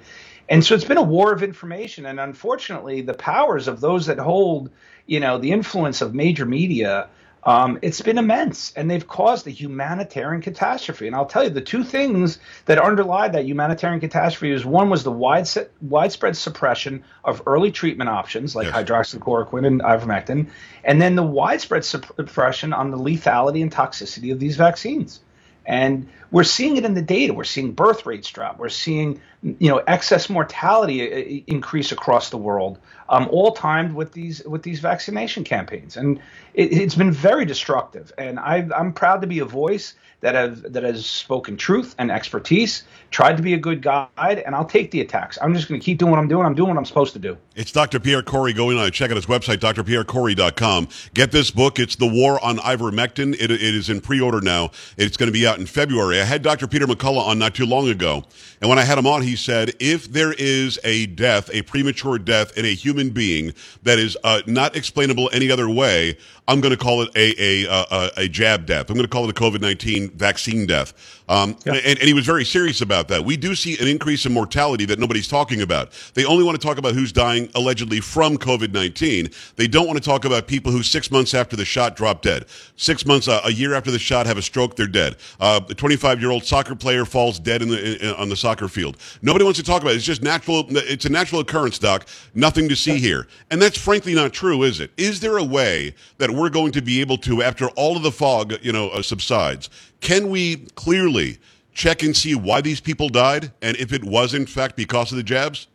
and 0.49 0.63
so 0.63 0.75
it's 0.75 0.85
been 0.85 0.97
a 0.97 1.03
war 1.03 1.33
of 1.33 1.43
information. 1.43 2.05
And 2.05 2.19
unfortunately, 2.19 3.01
the 3.01 3.13
powers 3.13 3.67
of 3.67 3.81
those 3.81 4.05
that 4.07 4.19
hold, 4.19 4.69
you 5.05 5.19
know, 5.19 5.37
the 5.37 5.51
influence 5.51 6.01
of 6.01 6.13
major 6.13 6.45
media, 6.45 7.09
um, 7.45 7.77
it's 7.83 8.01
been 8.01 8.17
immense, 8.17 8.73
and 8.75 8.89
they've 8.89 9.07
caused 9.07 9.45
a 9.45 9.51
humanitarian 9.51 10.41
catastrophe. 10.41 11.05
And 11.05 11.15
I'll 11.15 11.27
tell 11.27 11.43
you, 11.43 11.51
the 11.51 11.61
two 11.61 11.83
things 11.83 12.39
that 12.65 12.79
underlie 12.79 13.27
that 13.27 13.45
humanitarian 13.45 13.99
catastrophe 13.99 14.51
is 14.51 14.65
one 14.65 14.89
was 14.89 15.03
the 15.03 15.11
wide, 15.11 15.47
widespread 15.81 16.35
suppression 16.35 17.03
of 17.23 17.43
early 17.45 17.71
treatment 17.71 18.09
options 18.09 18.55
like 18.55 18.65
yes. 18.65 18.75
hydroxychloroquine 18.75 19.67
and 19.67 19.81
ivermectin, 19.81 20.49
and 20.83 20.99
then 20.99 21.15
the 21.15 21.23
widespread 21.23 21.85
suppression 21.85 22.73
on 22.73 22.89
the 22.89 22.97
lethality 22.97 23.61
and 23.61 23.71
toxicity 23.71 24.31
of 24.31 24.39
these 24.39 24.57
vaccines. 24.57 25.21
And 25.67 26.09
we're 26.35 26.43
seeing 26.43 26.75
it 26.75 26.83
in 26.83 26.95
the 26.95 27.01
data. 27.01 27.33
We're 27.33 27.45
seeing 27.45 27.71
birth 27.71 28.05
rates 28.05 28.29
drop. 28.29 28.59
We're 28.59 28.67
seeing, 28.67 29.21
you 29.41 29.69
know, 29.69 29.77
excess 29.77 30.29
mortality 30.29 31.01
uh, 31.01 31.43
increase 31.47 31.93
across 31.93 32.29
the 32.29 32.35
world, 32.35 32.77
um, 33.07 33.29
all 33.31 33.53
timed 33.53 33.95
with 33.95 34.11
these 34.11 34.43
with 34.43 34.61
these 34.61 34.81
vaccination 34.81 35.45
campaigns. 35.45 35.95
And 35.95 36.19
it, 36.53 36.73
has 36.73 36.93
been 36.93 37.13
very 37.13 37.45
destructive. 37.45 38.11
And 38.17 38.37
I, 38.37 38.67
I'm 38.75 38.91
proud 38.91 39.21
to 39.21 39.27
be 39.27 39.39
a 39.39 39.45
voice 39.45 39.93
that 40.25 40.33
has 40.33 40.61
that 40.63 40.83
has 40.83 41.05
spoken 41.05 41.55
truth 41.55 41.93
and 41.99 42.11
expertise, 42.11 42.83
tried 43.11 43.37
to 43.37 43.43
be 43.43 43.53
a 43.53 43.57
good 43.57 43.81
guide, 43.81 44.09
and 44.17 44.55
I'll 44.55 44.65
take 44.65 44.89
the 44.89 45.01
attacks. 45.01 45.37
I'm 45.39 45.53
just 45.53 45.67
going 45.67 45.79
to 45.79 45.85
keep 45.85 45.99
doing 45.99 46.09
what 46.09 46.17
I'm 46.17 46.27
doing. 46.27 46.45
I'm 46.45 46.55
doing 46.55 46.69
what 46.69 46.77
I'm 46.77 46.85
supposed 46.85 47.13
to 47.13 47.19
do. 47.19 47.37
It's 47.55 47.71
Dr. 47.71 47.99
Pierre 47.99 48.23
Kory. 48.23 48.51
Going 48.51 48.79
on, 48.79 48.89
check 48.91 49.11
out 49.11 49.17
his 49.17 49.27
website, 49.27 49.57
drpierrekory.com. 49.57 50.87
Get 51.13 51.31
this 51.31 51.51
book. 51.51 51.77
It's 51.77 51.95
The 51.95 52.07
War 52.07 52.43
on 52.43 52.57
Ivermectin. 52.57 53.35
It, 53.35 53.51
it 53.51 53.61
is 53.61 53.89
in 53.89 54.01
pre-order 54.01 54.41
now. 54.41 54.71
It's 54.97 55.15
going 55.15 55.27
to 55.27 55.33
be 55.33 55.45
out 55.45 55.59
in 55.59 55.67
February. 55.67 56.17
I 56.25 56.27
had 56.27 56.41
Dr. 56.41 56.65
Peter 56.65 56.87
McCullough 56.87 57.27
on 57.27 57.37
not 57.37 57.53
too 57.53 57.67
long 57.67 57.87
ago, 57.87 58.23
and 58.59 58.67
when 58.67 58.79
I 58.79 58.83
had 58.83 58.97
him 58.97 59.05
on, 59.05 59.21
he 59.21 59.35
said, 59.35 59.75
if 59.79 60.11
there 60.11 60.33
is 60.33 60.79
a 60.83 61.05
death, 61.05 61.51
a 61.53 61.61
premature 61.61 62.17
death 62.17 62.57
in 62.57 62.65
a 62.65 62.73
human 62.73 63.11
being 63.11 63.53
that 63.83 63.99
is 63.99 64.17
uh, 64.23 64.41
not 64.47 64.75
explainable 64.75 65.29
any 65.33 65.51
other 65.51 65.69
way, 65.69 66.17
I'm 66.47 66.61
going 66.61 66.71
to 66.71 66.77
call 66.77 67.01
it 67.01 67.09
a, 67.15 67.65
a, 67.65 67.67
a, 67.67 68.11
a 68.17 68.27
jab 68.27 68.65
death. 68.65 68.89
I'm 68.89 68.95
going 68.95 69.05
to 69.05 69.09
call 69.09 69.27
it 69.27 69.31
a 69.31 69.41
COVID 69.41 69.61
19 69.61 70.11
vaccine 70.11 70.65
death. 70.65 70.93
Um, 71.27 71.57
yeah. 71.65 71.73
and, 71.73 71.97
and, 71.99 72.07
he 72.07 72.13
was 72.13 72.25
very 72.25 72.45
serious 72.45 72.81
about 72.81 73.07
that. 73.07 73.25
We 73.25 73.35
do 73.35 73.55
see 73.55 73.79
an 73.79 73.87
increase 73.87 74.27
in 74.27 74.33
mortality 74.33 74.85
that 74.85 74.99
nobody's 74.99 75.27
talking 75.27 75.63
about. 75.63 75.91
They 76.13 76.23
only 76.23 76.43
want 76.43 76.59
to 76.59 76.65
talk 76.65 76.77
about 76.77 76.93
who's 76.93 77.11
dying 77.11 77.49
allegedly 77.55 77.99
from 77.99 78.37
COVID 78.37 78.71
19. 78.71 79.29
They 79.55 79.67
don't 79.67 79.87
want 79.87 79.97
to 79.97 80.03
talk 80.07 80.25
about 80.25 80.45
people 80.45 80.71
who 80.71 80.83
six 80.83 81.09
months 81.09 81.33
after 81.33 81.55
the 81.55 81.65
shot 81.65 81.95
drop 81.95 82.21
dead. 82.21 82.45
Six 82.75 83.07
months, 83.07 83.27
uh, 83.27 83.41
a 83.43 83.51
year 83.51 83.73
after 83.73 83.89
the 83.89 83.97
shot, 83.97 84.27
have 84.27 84.37
a 84.37 84.41
stroke, 84.41 84.75
they're 84.75 84.85
dead. 84.85 85.15
Uh, 85.39 85.61
a 85.67 85.73
25 85.73 86.21
year 86.21 86.29
old 86.29 86.45
soccer 86.45 86.75
player 86.75 87.05
falls 87.05 87.39
dead 87.39 87.63
in 87.63 87.69
the, 87.69 88.07
in, 88.07 88.15
on 88.15 88.29
the 88.29 88.35
soccer 88.35 88.67
field. 88.67 88.97
Nobody 89.23 89.43
wants 89.43 89.57
to 89.57 89.65
talk 89.65 89.81
about 89.81 89.93
it. 89.93 89.97
It's 89.97 90.05
just 90.05 90.21
natural. 90.21 90.65
It's 90.69 91.05
a 91.05 91.09
natural 91.09 91.41
occurrence, 91.41 91.79
Doc. 91.79 92.07
Nothing 92.35 92.69
to 92.69 92.75
see 92.75 92.99
here. 92.99 93.27
And 93.49 93.59
that's 93.59 93.77
frankly 93.77 94.13
not 94.13 94.31
true, 94.31 94.61
is 94.61 94.79
it? 94.79 94.91
Is 94.95 95.19
there 95.21 95.37
a 95.37 95.43
way 95.43 95.95
that 96.19 96.34
we're 96.37 96.49
going 96.49 96.71
to 96.73 96.81
be 96.81 97.01
able 97.01 97.17
to, 97.19 97.43
after 97.43 97.67
all 97.69 97.95
of 97.97 98.03
the 98.03 98.11
fog, 98.11 98.53
you 98.61 98.71
know, 98.71 98.89
uh, 98.89 99.01
subsides, 99.01 99.69
can 100.01 100.29
we 100.29 100.57
clearly 100.75 101.37
check 101.73 102.03
and 102.03 102.15
see 102.15 102.35
why 102.35 102.61
these 102.61 102.79
people 102.79 103.09
died 103.09 103.51
and 103.61 103.75
if 103.77 103.91
it 103.91 104.03
was 104.03 104.33
in 104.33 104.45
fact 104.45 104.75
because 104.75 105.11
of 105.11 105.17
the 105.17 105.23
jabs? 105.23 105.67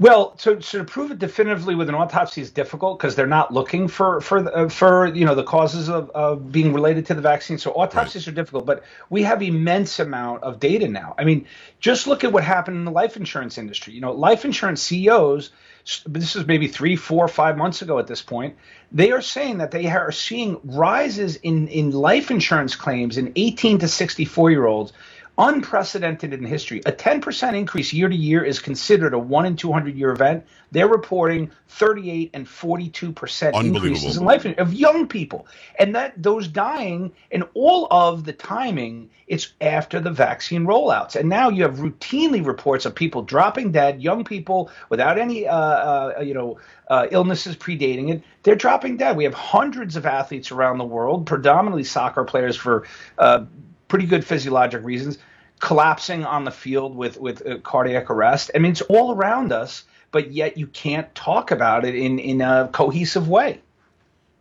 Well, 0.00 0.32
so, 0.38 0.58
so 0.60 0.78
to 0.78 0.84
prove 0.84 1.10
it 1.10 1.18
definitively 1.18 1.74
with 1.74 1.90
an 1.90 1.94
autopsy 1.94 2.40
is 2.40 2.50
difficult 2.50 2.98
because 2.98 3.16
they're 3.16 3.26
not 3.26 3.52
looking 3.52 3.86
for 3.86 4.22
for 4.22 4.38
uh, 4.56 4.70
for 4.70 5.08
you 5.08 5.26
know 5.26 5.34
the 5.34 5.44
causes 5.44 5.90
of, 5.90 6.08
of 6.10 6.50
being 6.50 6.72
related 6.72 7.04
to 7.06 7.14
the 7.14 7.20
vaccine. 7.20 7.58
So 7.58 7.72
autopsies 7.72 8.26
right. 8.26 8.32
are 8.32 8.34
difficult, 8.34 8.64
but 8.64 8.82
we 9.10 9.24
have 9.24 9.42
immense 9.42 9.98
amount 9.98 10.42
of 10.42 10.58
data 10.58 10.88
now. 10.88 11.14
I 11.18 11.24
mean, 11.24 11.46
just 11.80 12.06
look 12.06 12.24
at 12.24 12.32
what 12.32 12.44
happened 12.44 12.78
in 12.78 12.86
the 12.86 12.90
life 12.90 13.18
insurance 13.18 13.58
industry. 13.58 13.92
You 13.92 14.00
know, 14.00 14.12
life 14.12 14.46
insurance 14.46 14.80
CEOs. 14.80 15.50
This 16.06 16.36
is 16.36 16.46
maybe 16.46 16.68
three, 16.68 16.96
four, 16.96 17.28
five 17.28 17.58
months 17.58 17.82
ago 17.82 17.98
at 17.98 18.06
this 18.06 18.22
point. 18.22 18.56
They 18.92 19.12
are 19.12 19.22
saying 19.22 19.58
that 19.58 19.70
they 19.70 19.86
are 19.86 20.12
seeing 20.12 20.60
rises 20.64 21.36
in 21.36 21.68
in 21.68 21.90
life 21.90 22.30
insurance 22.30 22.74
claims 22.74 23.18
in 23.18 23.32
18 23.36 23.80
to 23.80 23.88
64 23.88 24.50
year 24.50 24.64
olds 24.64 24.94
unprecedented 25.40 26.34
in 26.34 26.44
history. 26.44 26.80
A 26.84 26.92
10% 26.92 27.54
increase 27.54 27.94
year 27.94 28.08
to 28.08 28.14
year 28.14 28.44
is 28.44 28.58
considered 28.58 29.14
a 29.14 29.18
1 29.18 29.46
in 29.46 29.56
200 29.56 29.96
year 29.96 30.10
event. 30.10 30.46
They're 30.70 30.86
reporting 30.86 31.50
38 31.68 32.30
and 32.34 32.46
42% 32.46 33.64
increases 33.64 34.18
in 34.18 34.24
life 34.24 34.44
of 34.44 34.74
young 34.74 35.08
people. 35.08 35.46
And 35.78 35.94
that 35.94 36.22
those 36.22 36.46
dying 36.46 37.12
and 37.32 37.44
all 37.54 37.88
of 37.90 38.24
the 38.24 38.34
timing 38.34 39.08
it's 39.26 39.52
after 39.60 40.00
the 40.00 40.10
vaccine 40.10 40.66
rollouts. 40.66 41.16
And 41.16 41.28
now 41.28 41.48
you 41.48 41.62
have 41.62 41.76
routinely 41.76 42.44
reports 42.44 42.84
of 42.84 42.94
people 42.94 43.22
dropping 43.22 43.72
dead, 43.72 44.02
young 44.02 44.24
people 44.24 44.70
without 44.90 45.18
any 45.18 45.46
uh, 45.46 45.56
uh, 45.56 46.20
you 46.20 46.34
know 46.34 46.58
uh, 46.88 47.06
illnesses 47.10 47.56
predating 47.56 48.10
it. 48.10 48.22
They're 48.42 48.56
dropping 48.56 48.98
dead. 48.98 49.16
We 49.16 49.24
have 49.24 49.34
hundreds 49.34 49.96
of 49.96 50.04
athletes 50.04 50.50
around 50.50 50.78
the 50.78 50.84
world, 50.84 51.26
predominantly 51.26 51.84
soccer 51.84 52.24
players 52.24 52.56
for 52.56 52.86
uh, 53.18 53.44
pretty 53.88 54.06
good 54.06 54.24
physiologic 54.24 54.84
reasons 54.84 55.18
collapsing 55.60 56.24
on 56.24 56.44
the 56.44 56.50
field 56.50 56.96
with 56.96 57.18
with 57.18 57.46
uh, 57.46 57.58
cardiac 57.58 58.10
arrest. 58.10 58.50
I 58.54 58.58
mean, 58.58 58.72
it's 58.72 58.82
all 58.82 59.14
around 59.14 59.52
us, 59.52 59.84
but 60.10 60.32
yet 60.32 60.56
you 60.56 60.66
can't 60.66 61.14
talk 61.14 61.50
about 61.50 61.84
it 61.84 61.94
in 61.94 62.18
in 62.18 62.40
a 62.40 62.68
cohesive 62.72 63.28
way. 63.28 63.60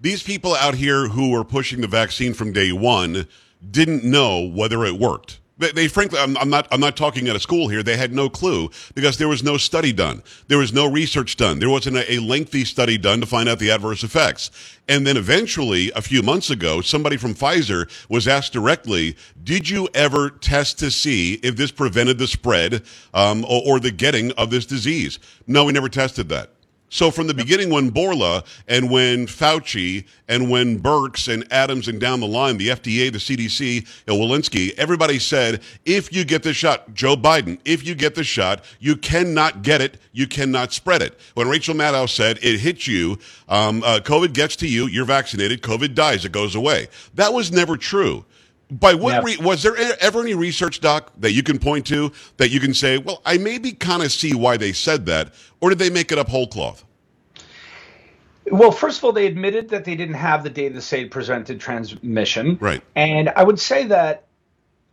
These 0.01 0.23
people 0.23 0.55
out 0.55 0.75
here 0.75 1.09
who 1.09 1.31
were 1.31 1.43
pushing 1.43 1.81
the 1.81 1.87
vaccine 1.87 2.33
from 2.33 2.53
day 2.53 2.71
one 2.71 3.27
didn't 3.69 4.03
know 4.03 4.39
whether 4.39 4.85
it 4.85 4.97
worked. 4.97 5.39
They, 5.59 5.71
they 5.71 5.87
frankly, 5.87 6.17
I'm, 6.17 6.37
I'm, 6.37 6.49
not, 6.49 6.67
I'm 6.71 6.79
not 6.79 6.97
talking 6.97 7.27
at 7.27 7.35
a 7.35 7.39
school 7.39 7.67
here. 7.67 7.83
They 7.83 7.97
had 7.97 8.13
no 8.13 8.29
clue 8.29 8.71
because 8.95 9.17
there 9.17 9.27
was 9.27 9.43
no 9.43 9.57
study 9.57 9.93
done. 9.93 10.23
There 10.47 10.57
was 10.57 10.73
no 10.73 10.89
research 10.89 11.35
done. 11.35 11.59
There 11.59 11.69
wasn't 11.69 11.97
a, 11.97 12.13
a 12.13 12.19
lengthy 12.19 12.65
study 12.65 12.97
done 12.97 13.19
to 13.19 13.27
find 13.27 13.47
out 13.47 13.59
the 13.59 13.69
adverse 13.69 14.03
effects. 14.03 14.49
And 14.87 15.05
then 15.05 15.17
eventually, 15.17 15.91
a 15.95 16.01
few 16.01 16.23
months 16.23 16.49
ago, 16.49 16.81
somebody 16.81 17.17
from 17.17 17.35
Pfizer 17.35 17.89
was 18.09 18.27
asked 18.27 18.53
directly, 18.53 19.15
did 19.43 19.69
you 19.69 19.87
ever 19.93 20.29
test 20.29 20.79
to 20.79 20.89
see 20.89 21.33
if 21.43 21.55
this 21.55 21.71
prevented 21.71 22.17
the 22.17 22.27
spread 22.27 22.81
um, 23.13 23.43
or, 23.45 23.61
or 23.65 23.79
the 23.79 23.91
getting 23.91 24.31
of 24.31 24.49
this 24.49 24.65
disease? 24.65 25.19
No, 25.45 25.65
we 25.65 25.73
never 25.73 25.89
tested 25.89 26.29
that. 26.29 26.51
So 26.89 27.11
from 27.11 27.27
the 27.27 27.33
beginning, 27.33 27.69
when 27.69 27.91
Bourla 27.91 28.45
and 28.67 28.89
when 28.89 29.27
Fauci 29.27 30.05
and 30.27 30.49
when 30.49 30.79
Birx 30.79 31.31
and 31.31 31.45
Adams 31.51 31.87
and 31.87 31.99
down 31.99 32.19
the 32.19 32.27
line, 32.27 32.57
the 32.57 32.69
FDA, 32.69 33.11
the 33.11 33.19
CDC, 33.19 33.87
Walensky, 34.07 34.73
everybody 34.77 35.19
said, 35.19 35.61
if 35.85 36.11
you 36.11 36.25
get 36.25 36.41
the 36.41 36.53
shot, 36.53 36.93
Joe 36.93 37.15
Biden, 37.15 37.59
if 37.63 37.85
you 37.85 37.93
get 37.93 38.15
the 38.15 38.23
shot, 38.23 38.63
you 38.79 38.95
cannot 38.95 39.61
get 39.61 39.81
it, 39.81 39.99
you 40.13 40.25
cannot 40.25 40.73
spread 40.73 41.01
it. 41.03 41.19
When 41.35 41.47
Rachel 41.47 41.75
Maddow 41.75 42.09
said 42.09 42.39
it 42.41 42.59
hits 42.59 42.87
you, 42.87 43.19
um, 43.47 43.83
uh, 43.83 43.99
COVID 44.03 44.33
gets 44.33 44.55
to 44.57 44.67
you, 44.67 44.87
you're 44.87 45.05
vaccinated, 45.05 45.61
COVID 45.61 45.93
dies, 45.93 46.25
it 46.25 46.31
goes 46.31 46.55
away. 46.55 46.87
That 47.13 47.33
was 47.33 47.51
never 47.51 47.77
true. 47.77 48.25
By 48.71 48.93
what 48.93 49.15
yep. 49.15 49.23
re- 49.23 49.37
was 49.37 49.63
there 49.63 49.75
ever 49.99 50.21
any 50.21 50.35
research, 50.35 50.79
Doc, 50.79 51.11
that 51.17 51.31
you 51.31 51.41
can 51.41 51.57
point 51.57 51.87
to 51.87 52.11
that 52.37 52.49
you 52.49 52.59
can 52.59 52.73
say, 52.73 52.99
well, 52.99 53.21
I 53.25 53.39
maybe 53.39 53.71
kind 53.71 54.03
of 54.03 54.11
see 54.11 54.35
why 54.35 54.57
they 54.57 54.73
said 54.73 55.07
that, 55.07 55.33
or 55.59 55.69
did 55.69 55.79
they 55.79 55.89
make 55.89 56.11
it 56.11 56.19
up 56.19 56.29
whole 56.29 56.47
cloth? 56.47 56.85
Well, 58.51 58.71
first 58.71 58.99
of 58.99 59.03
all, 59.03 59.11
they 59.11 59.25
admitted 59.25 59.69
that 59.69 59.85
they 59.85 59.95
didn't 59.95 60.15
have 60.15 60.43
the 60.43 60.49
data 60.49 60.75
to 60.75 60.81
say 60.81 61.05
presented 61.05 61.59
transmission. 61.59 62.57
Right. 62.59 62.81
And 62.95 63.29
I 63.29 63.43
would 63.43 63.59
say 63.59 63.85
that 63.85 64.25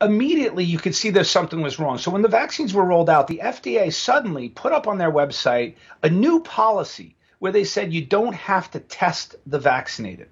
immediately 0.00 0.64
you 0.64 0.78
could 0.78 0.94
see 0.94 1.10
that 1.10 1.24
something 1.24 1.62
was 1.62 1.78
wrong. 1.78 1.98
So 1.98 2.10
when 2.10 2.22
the 2.22 2.28
vaccines 2.28 2.74
were 2.74 2.84
rolled 2.84 3.08
out, 3.08 3.28
the 3.28 3.40
FDA 3.42 3.92
suddenly 3.92 4.48
put 4.48 4.72
up 4.72 4.86
on 4.86 4.98
their 4.98 5.10
website 5.10 5.74
a 6.02 6.10
new 6.10 6.40
policy 6.40 7.16
where 7.38 7.52
they 7.52 7.64
said 7.64 7.92
you 7.92 8.04
don't 8.04 8.34
have 8.34 8.70
to 8.72 8.80
test 8.80 9.36
the 9.46 9.58
vaccinated. 9.58 10.28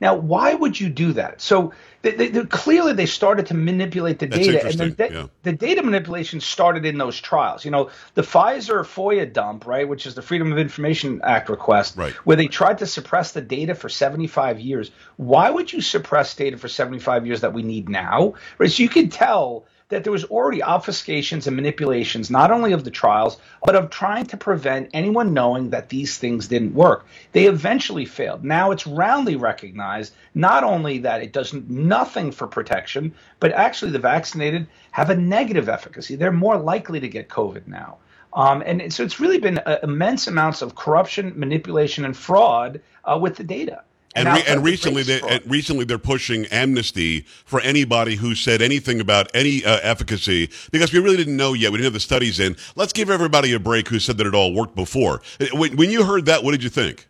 Now, 0.00 0.16
why 0.16 0.54
would 0.54 0.78
you 0.78 0.88
do 0.88 1.12
that? 1.12 1.40
So 1.40 1.72
they, 2.04 2.28
they, 2.28 2.44
clearly 2.44 2.92
they 2.92 3.06
started 3.06 3.46
to 3.46 3.54
manipulate 3.54 4.18
the 4.18 4.26
That's 4.26 4.46
data, 4.46 4.66
and 4.66 4.78
the, 4.78 4.88
the, 4.90 5.12
yeah. 5.12 5.26
the, 5.42 5.52
data 5.52 5.82
manipulation 5.82 6.40
started 6.40 6.84
in 6.84 6.98
those 6.98 7.18
trials. 7.18 7.64
You 7.64 7.70
know, 7.70 7.90
the 8.12 8.22
Pfizer 8.22 8.84
FOIA 8.84 9.32
dump, 9.32 9.66
right, 9.66 9.88
which 9.88 10.06
is 10.06 10.14
the 10.14 10.20
Freedom 10.20 10.52
of 10.52 10.58
Information 10.58 11.22
Act 11.24 11.48
request, 11.48 11.96
right. 11.96 12.12
where 12.26 12.36
they 12.36 12.46
tried 12.46 12.78
to 12.78 12.86
suppress 12.86 13.32
the 13.32 13.40
data 13.40 13.74
for 13.74 13.88
75 13.88 14.60
years. 14.60 14.90
Why 15.16 15.48
would 15.48 15.72
you 15.72 15.80
suppress 15.80 16.34
data 16.34 16.58
for 16.58 16.68
75 16.68 17.26
years 17.26 17.40
that 17.40 17.54
we 17.54 17.62
need 17.62 17.88
now? 17.88 18.34
Right, 18.58 18.70
so 18.70 18.82
you 18.82 18.90
can 18.90 19.08
tell 19.08 19.64
that 19.88 20.02
there 20.02 20.12
was 20.12 20.24
already 20.24 20.60
obfuscations 20.60 21.46
and 21.46 21.56
manipulations, 21.56 22.30
not 22.30 22.50
only 22.50 22.72
of 22.72 22.84
the 22.84 22.90
trials, 22.90 23.36
but 23.64 23.76
of 23.76 23.90
trying 23.90 24.26
to 24.26 24.36
prevent 24.36 24.90
anyone 24.94 25.34
knowing 25.34 25.70
that 25.70 25.88
these 25.88 26.16
things 26.16 26.48
didn't 26.48 26.74
work. 26.74 27.06
They 27.32 27.44
eventually 27.46 28.06
failed. 28.06 28.44
Now 28.44 28.70
it's 28.70 28.86
roundly 28.86 29.36
recognized 29.36 30.14
not 30.34 30.64
only 30.64 30.98
that 30.98 31.22
it 31.22 31.32
does 31.32 31.52
nothing 31.52 32.32
for 32.32 32.46
protection, 32.46 33.14
but 33.40 33.52
actually 33.52 33.92
the 33.92 33.98
vaccinated 33.98 34.66
have 34.90 35.10
a 35.10 35.16
negative 35.16 35.68
efficacy. 35.68 36.16
They're 36.16 36.32
more 36.32 36.56
likely 36.56 37.00
to 37.00 37.08
get 37.08 37.28
COVID 37.28 37.66
now. 37.66 37.98
Um, 38.32 38.62
and 38.66 38.92
so 38.92 39.04
it's 39.04 39.20
really 39.20 39.38
been 39.38 39.58
uh, 39.58 39.78
immense 39.82 40.26
amounts 40.26 40.60
of 40.60 40.74
corruption, 40.74 41.34
manipulation, 41.36 42.04
and 42.04 42.16
fraud 42.16 42.80
uh, 43.04 43.18
with 43.20 43.36
the 43.36 43.44
data. 43.44 43.82
And, 44.14 44.28
re- 44.28 44.44
and 44.46 44.62
recently, 44.62 45.02
they, 45.02 45.20
and 45.22 45.42
recently 45.50 45.84
they're 45.84 45.98
pushing 45.98 46.46
amnesty 46.46 47.22
for 47.44 47.60
anybody 47.60 48.14
who 48.14 48.34
said 48.36 48.62
anything 48.62 49.00
about 49.00 49.28
any 49.34 49.64
uh, 49.64 49.80
efficacy 49.82 50.50
because 50.70 50.92
we 50.92 51.00
really 51.00 51.16
didn't 51.16 51.36
know 51.36 51.52
yet. 51.52 51.72
We 51.72 51.78
didn't 51.78 51.86
have 51.86 51.94
the 51.94 52.00
studies 52.00 52.38
in. 52.38 52.56
Let's 52.76 52.92
give 52.92 53.10
everybody 53.10 53.52
a 53.54 53.58
break 53.58 53.88
who 53.88 53.98
said 53.98 54.16
that 54.18 54.26
it 54.26 54.34
all 54.34 54.54
worked 54.54 54.76
before. 54.76 55.20
Uh, 55.40 55.46
when, 55.54 55.76
when 55.76 55.90
you 55.90 56.04
heard 56.04 56.26
that, 56.26 56.44
what 56.44 56.52
did 56.52 56.62
you 56.62 56.70
think? 56.70 57.08